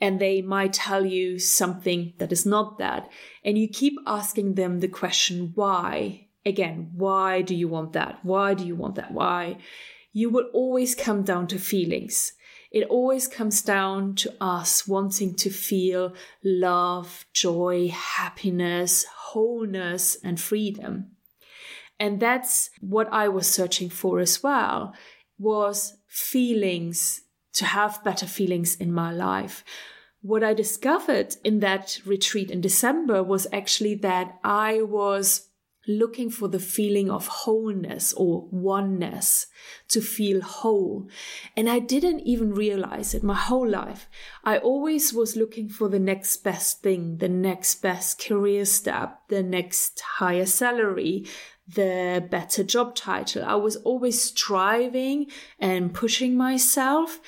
and 0.00 0.20
they 0.20 0.42
might 0.42 0.74
tell 0.74 1.06
you 1.06 1.38
something 1.38 2.12
that 2.18 2.32
is 2.32 2.44
not 2.44 2.78
that, 2.78 3.08
and 3.44 3.56
you 3.56 3.68
keep 3.68 3.94
asking 4.06 4.54
them 4.54 4.80
the 4.80 4.88
question, 4.88 5.52
why? 5.54 6.25
Again, 6.46 6.92
why 6.94 7.42
do 7.42 7.56
you 7.56 7.66
want 7.66 7.92
that? 7.94 8.20
Why 8.22 8.54
do 8.54 8.64
you 8.64 8.76
want 8.76 8.94
that? 8.94 9.12
Why? 9.12 9.58
You 10.12 10.30
will 10.30 10.48
always 10.54 10.94
come 10.94 11.24
down 11.24 11.48
to 11.48 11.58
feelings. 11.58 12.32
It 12.70 12.86
always 12.88 13.26
comes 13.26 13.62
down 13.62 14.14
to 14.16 14.32
us 14.40 14.86
wanting 14.86 15.34
to 15.36 15.50
feel 15.50 16.14
love, 16.44 17.26
joy, 17.32 17.88
happiness, 17.88 19.04
wholeness, 19.12 20.16
and 20.22 20.40
freedom. 20.40 21.16
And 21.98 22.20
that's 22.20 22.70
what 22.80 23.12
I 23.12 23.26
was 23.28 23.48
searching 23.48 23.90
for 23.90 24.20
as 24.20 24.42
well, 24.42 24.94
was 25.38 25.96
feelings, 26.06 27.22
to 27.54 27.64
have 27.64 28.04
better 28.04 28.26
feelings 28.26 28.76
in 28.76 28.92
my 28.92 29.10
life. 29.10 29.64
What 30.20 30.44
I 30.44 30.54
discovered 30.54 31.36
in 31.42 31.60
that 31.60 32.00
retreat 32.04 32.50
in 32.50 32.60
December 32.60 33.22
was 33.22 33.46
actually 33.52 33.96
that 33.96 34.38
I 34.44 34.82
was 34.82 35.45
looking 35.86 36.30
for 36.30 36.48
the 36.48 36.58
feeling 36.58 37.10
of 37.10 37.26
wholeness 37.26 38.12
or 38.14 38.48
oneness, 38.50 39.46
to 39.88 40.00
feel 40.00 40.40
whole. 40.40 41.08
And 41.56 41.68
I 41.68 41.78
didn't 41.78 42.20
even 42.20 42.54
realize 42.54 43.14
it 43.14 43.22
my 43.22 43.34
whole 43.34 43.68
life. 43.68 44.08
I 44.44 44.58
always 44.58 45.12
was 45.12 45.36
looking 45.36 45.68
for 45.68 45.88
the 45.88 45.98
next 45.98 46.38
best 46.38 46.82
thing, 46.82 47.18
the 47.18 47.28
next 47.28 47.76
best 47.76 48.24
career 48.24 48.64
step, 48.64 49.20
the 49.28 49.42
next 49.42 50.00
higher 50.00 50.46
salary, 50.46 51.26
the 51.68 52.26
better 52.30 52.62
job 52.62 52.94
title. 52.94 53.44
I 53.44 53.56
was 53.56 53.76
always 53.76 54.20
striving 54.20 55.26
and 55.58 55.92
pushing 55.94 56.36
myself. 56.36 57.20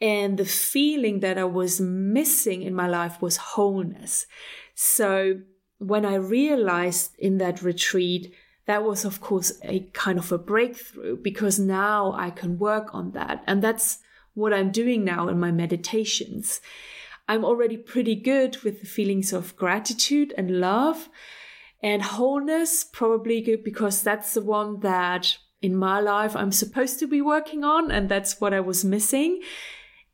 And 0.00 0.36
the 0.36 0.44
feeling 0.44 1.20
that 1.20 1.38
I 1.38 1.44
was 1.44 1.80
missing 1.80 2.62
in 2.62 2.74
my 2.74 2.88
life 2.88 3.22
was 3.22 3.36
wholeness. 3.36 4.26
So 4.74 5.42
when 5.82 6.06
I 6.06 6.14
realized 6.14 7.16
in 7.18 7.38
that 7.38 7.62
retreat, 7.62 8.32
that 8.66 8.84
was, 8.84 9.04
of 9.04 9.20
course, 9.20 9.52
a 9.64 9.80
kind 9.92 10.18
of 10.18 10.30
a 10.30 10.38
breakthrough 10.38 11.16
because 11.16 11.58
now 11.58 12.12
I 12.12 12.30
can 12.30 12.58
work 12.58 12.94
on 12.94 13.12
that. 13.12 13.42
And 13.46 13.62
that's 13.62 13.98
what 14.34 14.52
I'm 14.52 14.70
doing 14.70 15.04
now 15.04 15.28
in 15.28 15.40
my 15.40 15.50
meditations. 15.50 16.60
I'm 17.28 17.44
already 17.44 17.76
pretty 17.76 18.14
good 18.14 18.62
with 18.62 18.80
the 18.80 18.86
feelings 18.86 19.32
of 19.32 19.56
gratitude 19.56 20.32
and 20.36 20.60
love 20.60 21.08
and 21.82 22.02
wholeness, 22.02 22.84
probably 22.84 23.40
good 23.40 23.64
because 23.64 24.02
that's 24.02 24.34
the 24.34 24.42
one 24.42 24.80
that 24.80 25.36
in 25.60 25.74
my 25.74 25.98
life 25.98 26.36
I'm 26.36 26.52
supposed 26.52 27.00
to 27.00 27.08
be 27.08 27.20
working 27.20 27.64
on. 27.64 27.90
And 27.90 28.08
that's 28.08 28.40
what 28.40 28.54
I 28.54 28.60
was 28.60 28.84
missing. 28.84 29.42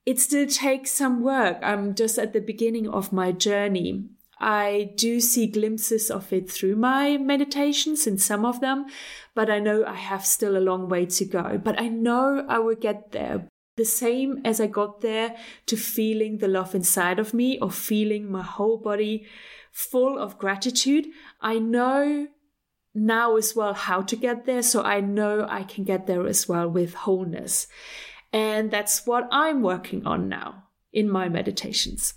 It 0.07 0.19
still 0.19 0.47
takes 0.47 0.93
some 0.93 1.23
work. 1.23 1.59
I'm 1.63 1.95
just 1.95 2.19
at 2.19 2.33
the 2.33 2.41
beginning 2.41 2.89
of 2.89 3.13
my 3.13 3.33
journey. 3.33 4.09
I 4.41 4.93
do 4.97 5.21
see 5.21 5.47
glimpses 5.47 6.11
of 6.11 6.33
it 6.33 6.51
through 6.51 6.77
my 6.77 7.19
meditations 7.19 8.07
in 8.07 8.19
some 8.19 8.45
of 8.45 8.61
them, 8.61 8.87
but 9.35 9.51
I 9.51 9.59
know 9.59 9.85
I 9.85 9.95
have 9.95 10.25
still 10.25 10.57
a 10.57 10.61
long 10.61 10.89
way 10.89 11.07
to 11.07 11.25
go. 11.25 11.59
But 11.63 11.81
I 11.81 11.89
know 11.89 12.45
I 12.49 12.59
will 12.59 12.77
get 12.77 13.13
there. 13.13 13.49
The 13.77 13.85
same 13.85 14.41
as 14.45 14.61
I 14.61 14.67
got 14.67 15.01
there 15.01 15.37
to 15.67 15.77
feeling 15.77 16.39
the 16.39 16.49
love 16.49 16.75
inside 16.75 17.19
of 17.19 17.33
me 17.33 17.59
or 17.61 17.71
feeling 17.71 18.31
my 18.31 18.43
whole 18.43 18.77
body 18.77 19.27
full 19.71 20.19
of 20.19 20.39
gratitude. 20.39 21.07
I 21.41 21.59
know 21.59 22.29
now 22.95 23.37
as 23.37 23.55
well 23.55 23.75
how 23.75 24.03
to 24.03 24.17
get 24.17 24.47
there. 24.47 24.63
So 24.63 24.83
I 24.83 25.01
know 25.01 25.47
I 25.49 25.63
can 25.63 25.85
get 25.85 26.07
there 26.07 26.27
as 26.27 26.49
well 26.49 26.69
with 26.69 26.95
wholeness. 26.95 27.69
And 28.33 28.71
that's 28.71 29.07
what 29.07 29.29
I'm 29.31 29.63
working 29.63 30.07
on 30.07 30.29
now 30.29 30.65
in 30.93 31.09
my 31.09 31.29
meditations. 31.29 32.15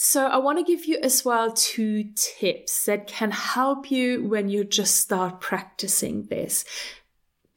So 0.00 0.28
I 0.28 0.36
want 0.36 0.58
to 0.58 0.64
give 0.64 0.84
you 0.84 0.96
as 1.02 1.24
well 1.24 1.50
two 1.50 2.10
tips 2.14 2.84
that 2.84 3.08
can 3.08 3.32
help 3.32 3.90
you 3.90 4.22
when 4.28 4.48
you 4.48 4.62
just 4.62 4.94
start 4.94 5.40
practicing 5.40 6.26
this. 6.26 6.64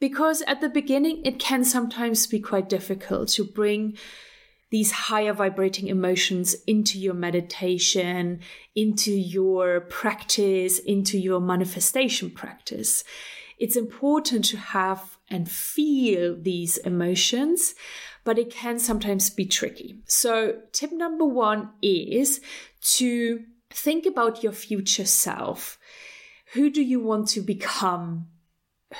Because 0.00 0.42
at 0.48 0.60
the 0.60 0.68
beginning, 0.68 1.24
it 1.24 1.38
can 1.38 1.62
sometimes 1.62 2.26
be 2.26 2.40
quite 2.40 2.68
difficult 2.68 3.28
to 3.28 3.44
bring 3.44 3.96
these 4.70 4.90
higher 4.90 5.32
vibrating 5.32 5.86
emotions 5.86 6.56
into 6.66 6.98
your 6.98 7.14
meditation, 7.14 8.40
into 8.74 9.12
your 9.12 9.82
practice, 9.82 10.80
into 10.80 11.18
your 11.18 11.38
manifestation 11.38 12.28
practice. 12.28 13.04
It's 13.56 13.76
important 13.76 14.46
to 14.46 14.56
have 14.56 15.16
and 15.30 15.48
feel 15.48 16.36
these 16.36 16.76
emotions, 16.78 17.76
but 18.24 18.38
it 18.38 18.50
can 18.50 18.78
sometimes 18.78 19.30
be 19.30 19.46
tricky. 19.46 20.00
So, 20.06 20.60
tip 20.72 20.92
number 20.92 21.24
one 21.24 21.70
is 21.82 22.40
to 22.96 23.44
think 23.70 24.06
about 24.06 24.42
your 24.42 24.52
future 24.52 25.06
self. 25.06 25.78
Who 26.52 26.70
do 26.70 26.82
you 26.82 27.00
want 27.00 27.28
to 27.28 27.40
become? 27.40 28.28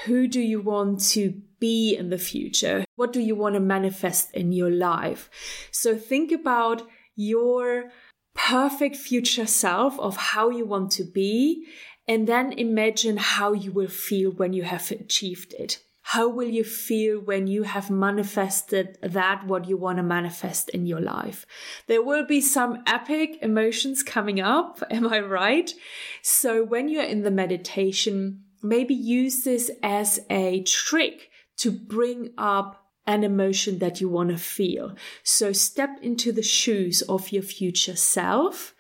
Who 0.07 0.27
do 0.27 0.41
you 0.41 0.61
want 0.61 1.01
to 1.11 1.43
be 1.61 1.95
in 1.95 2.09
the 2.09 2.19
future? 2.19 2.85
What 2.97 3.13
do 3.13 3.21
you 3.21 3.35
want 3.35 3.55
to 3.55 3.61
manifest 3.61 4.33
in 4.33 4.53
your 4.53 4.71
life? 4.71 5.31
So, 5.71 5.97
think 5.97 6.33
about 6.33 6.83
your 7.15 7.91
perfect 8.35 8.97
future 8.97 9.47
self 9.47 9.99
of 10.01 10.17
how 10.17 10.49
you 10.51 10.65
want 10.65 10.91
to 10.93 11.05
be 11.05 11.67
and 12.09 12.27
then 12.27 12.53
imagine 12.53 13.17
how 13.17 13.53
you 13.53 13.71
will 13.71 13.89
feel 13.89 14.31
when 14.31 14.53
you 14.53 14.63
have 14.63 14.91
achieved 14.91 15.55
it. 15.55 15.79
How 16.03 16.29
will 16.29 16.49
you 16.49 16.65
feel 16.65 17.21
when 17.21 17.47
you 17.47 17.63
have 17.63 17.91
manifested 17.91 18.99
that 19.03 19.47
what 19.47 19.69
you 19.69 19.77
want 19.77 19.99
to 19.99 20.03
manifest 20.03 20.69
in 20.71 20.85
your 20.85 21.01
life? 21.01 21.47
There 21.87 22.03
will 22.03 22.27
be 22.27 22.41
some 22.41 22.83
epic 22.87 23.39
emotions 23.41 24.03
coming 24.03 24.41
up. 24.41 24.83
Am 24.91 25.09
I 25.09 25.21
right? 25.21 25.73
So 26.21 26.65
when 26.65 26.89
you're 26.89 27.05
in 27.05 27.23
the 27.23 27.31
meditation, 27.31 28.45
maybe 28.63 28.95
use 28.95 29.45
this 29.45 29.71
as 29.83 30.21
a 30.29 30.63
trick 30.65 31.31
to 31.59 31.71
bring 31.71 32.31
up 32.37 32.83
an 33.07 33.25
emotion 33.25 33.79
that 33.79 34.01
you 34.01 34.09
want 34.09 34.31
to 34.31 34.39
feel. 34.39 34.95
So 35.23 35.53
step 35.53 35.99
into 36.03 36.33
the 36.33 36.43
shoes 36.43 37.03
of 37.03 37.33
your 37.33 37.43
future 37.43 37.97
self 37.97 38.75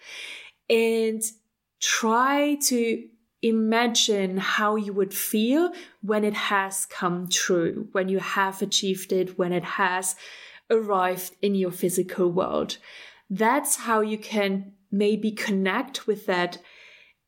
and 0.70 1.22
try 1.80 2.56
to 2.66 3.08
imagine 3.42 4.38
how 4.38 4.76
you 4.76 4.92
would 4.92 5.12
feel 5.12 5.72
when 6.00 6.24
it 6.24 6.34
has 6.34 6.86
come 6.86 7.28
true, 7.28 7.88
when 7.92 8.08
you 8.08 8.20
have 8.20 8.62
achieved 8.62 9.12
it, 9.12 9.38
when 9.38 9.52
it 9.52 9.64
has 9.64 10.14
arrived 10.70 11.34
in 11.42 11.54
your 11.54 11.72
physical 11.72 12.30
world. 12.30 12.78
That's 13.28 13.76
how 13.76 14.00
you 14.00 14.18
can 14.18 14.72
maybe 14.90 15.32
connect 15.32 16.06
with 16.06 16.26
that 16.26 16.58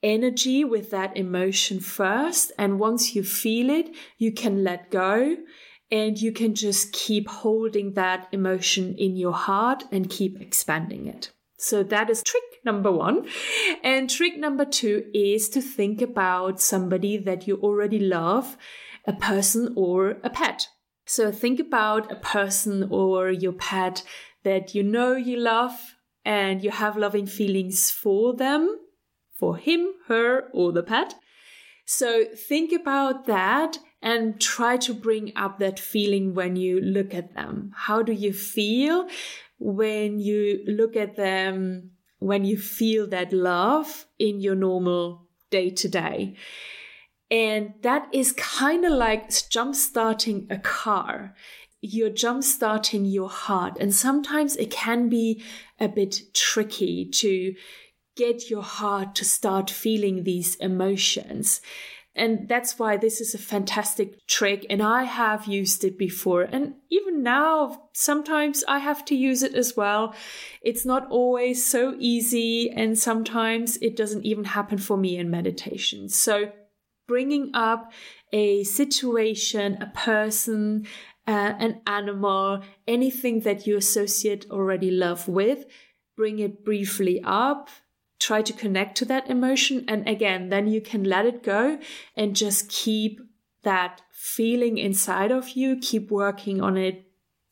energy, 0.02 0.64
with 0.64 0.90
that 0.90 1.16
emotion 1.16 1.80
first. 1.80 2.52
And 2.58 2.78
once 2.78 3.14
you 3.14 3.24
feel 3.24 3.70
it, 3.70 3.94
you 4.18 4.32
can 4.32 4.62
let 4.62 4.90
go 4.90 5.36
and 5.90 6.20
you 6.20 6.32
can 6.32 6.54
just 6.54 6.92
keep 6.92 7.28
holding 7.28 7.94
that 7.94 8.28
emotion 8.32 8.94
in 8.96 9.16
your 9.16 9.32
heart 9.32 9.84
and 9.90 10.10
keep 10.10 10.40
expanding 10.40 11.06
it. 11.06 11.30
So 11.64 11.82
that 11.82 12.10
is 12.10 12.22
trick 12.22 12.44
number 12.62 12.92
one. 12.92 13.26
And 13.82 14.10
trick 14.10 14.36
number 14.36 14.66
two 14.66 15.06
is 15.14 15.48
to 15.50 15.62
think 15.62 16.02
about 16.02 16.60
somebody 16.60 17.16
that 17.16 17.46
you 17.46 17.56
already 17.56 17.98
love, 17.98 18.58
a 19.06 19.14
person 19.14 19.72
or 19.74 20.18
a 20.22 20.28
pet. 20.28 20.68
So 21.06 21.32
think 21.32 21.58
about 21.58 22.12
a 22.12 22.16
person 22.16 22.88
or 22.90 23.30
your 23.30 23.52
pet 23.52 24.02
that 24.42 24.74
you 24.74 24.82
know 24.82 25.16
you 25.16 25.38
love 25.38 25.94
and 26.24 26.62
you 26.62 26.70
have 26.70 26.98
loving 26.98 27.26
feelings 27.26 27.90
for 27.90 28.34
them, 28.34 28.78
for 29.32 29.56
him, 29.56 29.92
her, 30.08 30.50
or 30.52 30.70
the 30.72 30.82
pet. 30.82 31.14
So 31.86 32.24
think 32.24 32.72
about 32.72 33.26
that 33.26 33.78
and 34.02 34.38
try 34.38 34.76
to 34.76 34.92
bring 34.92 35.32
up 35.34 35.58
that 35.58 35.80
feeling 35.80 36.34
when 36.34 36.56
you 36.56 36.80
look 36.80 37.14
at 37.14 37.34
them. 37.34 37.72
How 37.74 38.02
do 38.02 38.12
you 38.12 38.34
feel 38.34 39.08
when 39.64 40.18
you 40.18 40.62
look 40.66 40.94
at 40.94 41.16
them 41.16 41.90
when 42.18 42.44
you 42.44 42.56
feel 42.56 43.06
that 43.06 43.32
love 43.32 44.06
in 44.18 44.40
your 44.40 44.54
normal 44.54 45.26
day 45.50 45.70
to 45.70 45.88
day. 45.88 46.34
And 47.30 47.74
that 47.82 48.08
is 48.12 48.32
kind 48.32 48.84
of 48.84 48.92
like 48.92 49.30
jump 49.48 49.74
starting 49.74 50.46
a 50.50 50.58
car. 50.58 51.34
You're 51.80 52.10
jump 52.10 52.44
starting 52.44 53.06
your 53.06 53.30
heart. 53.30 53.76
And 53.80 53.94
sometimes 53.94 54.56
it 54.56 54.70
can 54.70 55.08
be 55.08 55.42
a 55.80 55.88
bit 55.88 56.20
tricky 56.34 57.10
to 57.10 57.54
get 58.16 58.48
your 58.48 58.62
heart 58.62 59.14
to 59.16 59.24
start 59.24 59.70
feeling 59.70 60.24
these 60.24 60.56
emotions. 60.56 61.60
And 62.16 62.48
that's 62.48 62.78
why 62.78 62.96
this 62.96 63.20
is 63.20 63.34
a 63.34 63.38
fantastic 63.38 64.26
trick. 64.26 64.64
And 64.70 64.80
I 64.82 65.02
have 65.02 65.46
used 65.46 65.82
it 65.82 65.98
before. 65.98 66.42
And 66.42 66.74
even 66.90 67.22
now, 67.22 67.88
sometimes 67.92 68.62
I 68.68 68.78
have 68.78 69.04
to 69.06 69.16
use 69.16 69.42
it 69.42 69.54
as 69.54 69.76
well. 69.76 70.14
It's 70.62 70.86
not 70.86 71.08
always 71.10 71.64
so 71.64 71.96
easy. 71.98 72.70
And 72.70 72.96
sometimes 72.96 73.78
it 73.78 73.96
doesn't 73.96 74.24
even 74.24 74.44
happen 74.44 74.78
for 74.78 74.96
me 74.96 75.16
in 75.16 75.28
meditation. 75.28 76.08
So 76.08 76.52
bringing 77.08 77.50
up 77.52 77.92
a 78.32 78.62
situation, 78.64 79.82
a 79.82 79.86
person, 79.86 80.86
uh, 81.26 81.54
an 81.58 81.80
animal, 81.86 82.62
anything 82.86 83.40
that 83.40 83.66
you 83.66 83.76
associate 83.76 84.46
already 84.50 84.90
love 84.90 85.26
with, 85.26 85.64
bring 86.16 86.38
it 86.38 86.64
briefly 86.64 87.20
up 87.24 87.70
try 88.24 88.40
to 88.40 88.52
connect 88.52 88.96
to 88.96 89.04
that 89.04 89.28
emotion. 89.28 89.84
And 89.86 90.08
again, 90.08 90.48
then 90.48 90.66
you 90.66 90.80
can 90.80 91.04
let 91.04 91.26
it 91.26 91.42
go 91.42 91.78
and 92.16 92.34
just 92.34 92.70
keep 92.70 93.20
that 93.62 94.00
feeling 94.12 94.78
inside 94.78 95.30
of 95.30 95.50
you, 95.50 95.76
keep 95.76 96.10
working 96.10 96.62
on 96.62 96.78
it, 96.78 97.04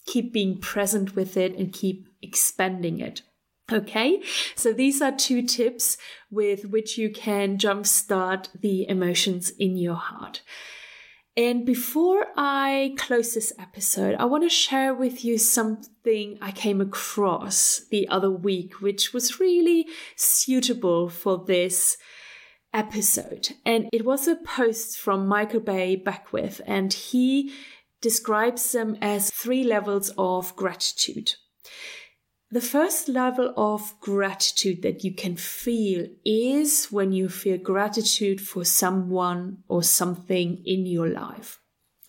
keep 0.07 0.33
being 0.33 0.59
present 0.59 1.15
with 1.15 1.37
it, 1.37 1.55
and 1.57 1.73
keep 1.73 2.09
expanding 2.23 3.01
it. 3.01 3.23
Okay, 3.71 4.23
so 4.55 4.73
these 4.73 5.01
are 5.01 5.13
two 5.13 5.43
tips 5.43 5.97
with 6.31 6.67
which 6.67 6.99
you 6.99 7.11
can 7.11 7.59
jumpstart 7.59 8.49
the 8.61 8.89
emotions 8.89 9.51
in 9.51 9.77
your 9.77 9.95
heart. 9.95 10.43
And 11.37 11.65
before 11.65 12.27
I 12.37 12.95
close 12.99 13.33
this 13.33 13.55
episode, 13.59 14.17
I 14.17 14.27
want 14.27 14.43
to 14.43 14.51
share 14.51 14.93
with 14.93 15.25
you 15.25 15.39
something 15.39 16.37
I 16.43 16.53
came 16.53 16.81
across 16.81 17.87
the 17.91 18.07
other 18.09 18.31
week, 18.31 18.83
which 18.83 19.15
was 19.15 19.41
really 19.41 19.87
suitable 20.15 21.09
for 21.09 21.43
this 21.47 21.97
episode. 22.75 23.49
And 23.65 23.89
it 23.95 24.05
was 24.05 24.29
a 24.29 24.37
post 24.37 24.99
from 24.99 25.27
Michael 25.27 25.61
Bay 25.61 25.97
Beckwith, 25.97 26.61
and 26.67 26.93
he 26.93 27.53
describes 28.03 28.73
them 28.73 28.99
as 29.01 29.31
three 29.31 29.65
levels 29.65 30.13
of 30.19 30.55
gratitude. 30.55 31.33
The 32.53 32.61
first 32.61 33.09
level 33.09 33.55
of 33.57 33.99
gratitude 34.01 34.83
that 34.83 35.03
you 35.03 35.15
can 35.15 35.37
feel 35.37 36.07
is 36.23 36.89
when 36.91 37.11
you 37.11 37.31
feel 37.31 37.57
gratitude 37.57 38.43
for 38.43 38.63
someone 38.63 39.63
or 39.69 39.83
something 39.83 40.63
in 40.67 40.85
your 40.85 41.09
life. 41.09 41.61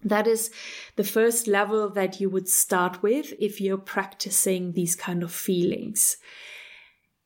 That 0.04 0.28
is 0.28 0.52
the 0.98 1.06
first 1.06 1.48
level 1.48 1.90
that 1.92 2.20
you 2.20 2.30
would 2.30 2.50
start 2.50 3.02
with 3.02 3.32
if 3.40 3.62
you're 3.62 3.78
practicing 3.78 4.74
these 4.74 4.98
kind 4.98 5.24
of 5.24 5.32
feelings. 5.32 6.18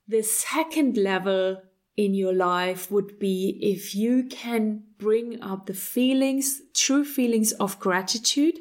The 0.07 0.21
second 0.21 0.95
level 0.95 1.63
in 1.95 2.13
your 2.13 2.33
life 2.33 2.91
would 2.91 3.17
be 3.17 3.57
if 3.63 3.95
you 3.95 4.25
can 4.25 4.83
bring 4.99 5.41
up 5.41 5.65
the 5.65 5.73
feelings, 5.73 6.61
true 6.75 7.03
feelings 7.03 7.51
of 7.53 7.79
gratitude 7.79 8.59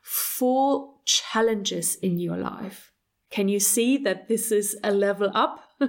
for 0.00 0.94
challenges 1.04 1.96
in 1.96 2.20
your 2.20 2.36
life. 2.36 2.92
Can 3.36 3.48
you 3.48 3.60
see 3.60 3.98
that 3.98 4.28
this 4.28 4.50
is 4.50 4.78
a 4.82 4.90
level 4.90 5.30
up? 5.34 5.60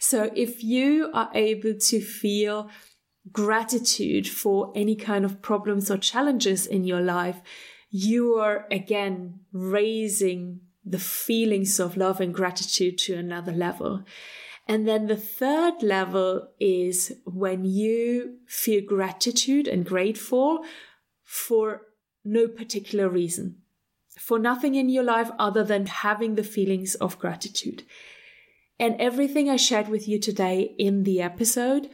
so 0.00 0.32
if 0.34 0.64
you 0.64 1.08
are 1.14 1.30
able 1.32 1.74
to 1.74 2.00
feel 2.00 2.68
gratitude 3.30 4.26
for 4.26 4.72
any 4.74 4.96
kind 4.96 5.24
of 5.24 5.40
problems 5.40 5.88
or 5.88 5.98
challenges 5.98 6.66
in 6.66 6.82
your 6.82 7.00
life, 7.00 7.40
you 7.90 8.34
are 8.34 8.66
again 8.72 9.38
raising 9.52 10.62
the 10.84 10.98
feelings 10.98 11.78
of 11.78 11.96
love 11.96 12.20
and 12.20 12.34
gratitude 12.34 12.98
to 12.98 13.14
another 13.14 13.52
level. 13.52 14.02
And 14.66 14.88
then 14.88 15.06
the 15.06 15.16
third 15.16 15.80
level 15.80 16.48
is 16.58 17.12
when 17.24 17.64
you 17.64 18.38
feel 18.48 18.82
gratitude 18.84 19.68
and 19.68 19.86
grateful 19.86 20.64
for 21.22 21.82
no 22.24 22.48
particular 22.48 23.08
reason 23.08 23.58
for 24.18 24.38
nothing 24.38 24.74
in 24.74 24.88
your 24.88 25.04
life 25.04 25.30
other 25.38 25.64
than 25.64 25.86
having 25.86 26.34
the 26.34 26.44
feelings 26.44 26.94
of 26.96 27.18
gratitude. 27.18 27.82
And 28.78 29.00
everything 29.00 29.48
I 29.48 29.56
shared 29.56 29.88
with 29.88 30.08
you 30.08 30.18
today 30.18 30.74
in 30.78 31.04
the 31.04 31.20
episode 31.20 31.90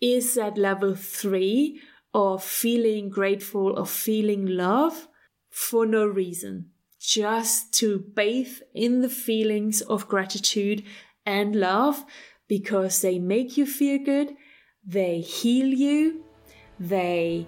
is 0.00 0.36
at 0.36 0.58
level 0.58 0.94
three 0.94 1.80
of 2.14 2.42
feeling 2.42 3.08
grateful, 3.08 3.76
of 3.76 3.88
feeling 3.88 4.46
love 4.46 5.08
for 5.50 5.86
no 5.86 6.06
reason, 6.06 6.70
just 7.00 7.72
to 7.74 7.98
bathe 7.98 8.58
in 8.74 9.00
the 9.00 9.08
feelings 9.08 9.80
of 9.82 10.08
gratitude 10.08 10.82
and 11.24 11.56
love 11.56 12.04
because 12.48 13.00
they 13.00 13.18
make 13.18 13.56
you 13.56 13.64
feel 13.64 13.98
good, 14.04 14.34
they 14.84 15.20
heal 15.20 15.66
you, 15.66 16.24
they 16.78 17.46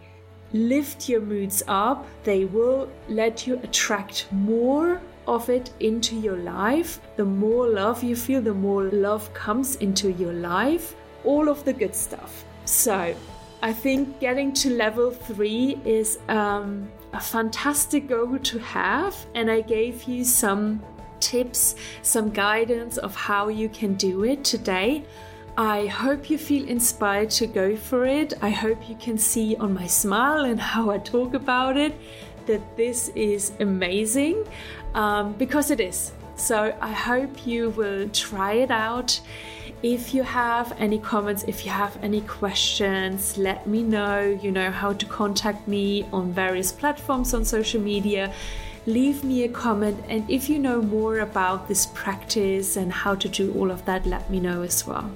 lift 0.54 1.08
your 1.08 1.20
moods 1.20 1.62
up, 1.66 2.06
they 2.22 2.46
will 2.46 2.88
let 3.08 3.46
you 3.46 3.58
attract 3.62 4.26
more 4.30 5.02
of 5.26 5.50
it 5.50 5.70
into 5.80 6.16
your 6.16 6.36
life. 6.36 7.00
The 7.16 7.24
more 7.24 7.68
love 7.68 8.02
you 8.02 8.16
feel, 8.16 8.40
the 8.40 8.54
more 8.54 8.84
love 8.84 9.32
comes 9.34 9.76
into 9.76 10.12
your 10.12 10.32
life. 10.32 10.94
All 11.24 11.48
of 11.48 11.64
the 11.64 11.72
good 11.72 11.94
stuff. 11.94 12.44
So, 12.64 13.14
I 13.62 13.72
think 13.72 14.20
getting 14.20 14.52
to 14.54 14.70
level 14.70 15.10
three 15.10 15.80
is 15.84 16.18
um, 16.28 16.88
a 17.12 17.20
fantastic 17.20 18.08
goal 18.08 18.38
to 18.38 18.58
have, 18.58 19.16
and 19.34 19.50
I 19.50 19.62
gave 19.62 20.04
you 20.04 20.22
some 20.22 20.82
tips, 21.20 21.74
some 22.02 22.30
guidance 22.30 22.98
of 22.98 23.14
how 23.16 23.48
you 23.48 23.70
can 23.70 23.94
do 23.94 24.24
it 24.24 24.44
today. 24.44 25.04
I 25.56 25.86
hope 25.86 26.30
you 26.30 26.36
feel 26.36 26.68
inspired 26.68 27.30
to 27.30 27.46
go 27.46 27.76
for 27.76 28.04
it. 28.06 28.32
I 28.42 28.50
hope 28.50 28.88
you 28.88 28.96
can 28.96 29.16
see 29.16 29.54
on 29.54 29.72
my 29.72 29.86
smile 29.86 30.44
and 30.44 30.60
how 30.72 30.90
I 30.90 30.98
talk 30.98 31.34
about 31.34 31.76
it 31.76 31.94
that 32.46 32.76
this 32.76 33.08
is 33.14 33.52
amazing 33.60 34.44
um, 34.94 35.32
because 35.34 35.70
it 35.70 35.80
is. 35.80 36.12
So 36.36 36.76
I 36.80 36.90
hope 36.90 37.46
you 37.46 37.70
will 37.70 38.08
try 38.08 38.54
it 38.54 38.72
out. 38.72 39.20
If 39.84 40.12
you 40.12 40.24
have 40.24 40.74
any 40.78 40.98
comments, 40.98 41.44
if 41.44 41.64
you 41.64 41.70
have 41.70 41.96
any 42.02 42.22
questions, 42.22 43.38
let 43.38 43.66
me 43.68 43.82
know. 43.82 44.38
You 44.42 44.50
know 44.50 44.72
how 44.72 44.92
to 44.92 45.06
contact 45.06 45.68
me 45.68 46.04
on 46.12 46.32
various 46.32 46.72
platforms 46.72 47.32
on 47.32 47.44
social 47.44 47.80
media 47.80 48.32
leave 48.86 49.24
me 49.24 49.44
a 49.44 49.48
comment. 49.48 49.98
And 50.08 50.28
if 50.28 50.48
you 50.50 50.58
know 50.58 50.82
more 50.82 51.20
about 51.20 51.68
this 51.68 51.86
practice 51.86 52.76
and 52.76 52.92
how 52.92 53.14
to 53.14 53.28
do 53.28 53.52
all 53.54 53.70
of 53.70 53.84
that, 53.86 54.04
let 54.06 54.28
me 54.30 54.40
know 54.40 54.62
as 54.62 54.86
well. 54.86 55.10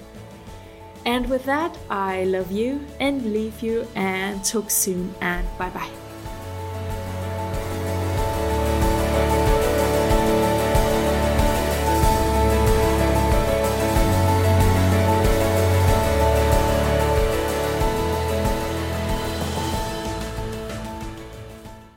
And 1.05 1.29
with 1.29 1.45
that, 1.45 1.77
I 1.91 2.25
love 2.25 2.53
you 2.53 2.81
and 3.01 3.33
leave 3.33 3.63
you 3.63 3.87
and 3.95 4.45
talk 4.45 4.71
soon 4.71 5.15
and 5.21 5.47
bye 5.59 5.71
bye. 5.71 6.08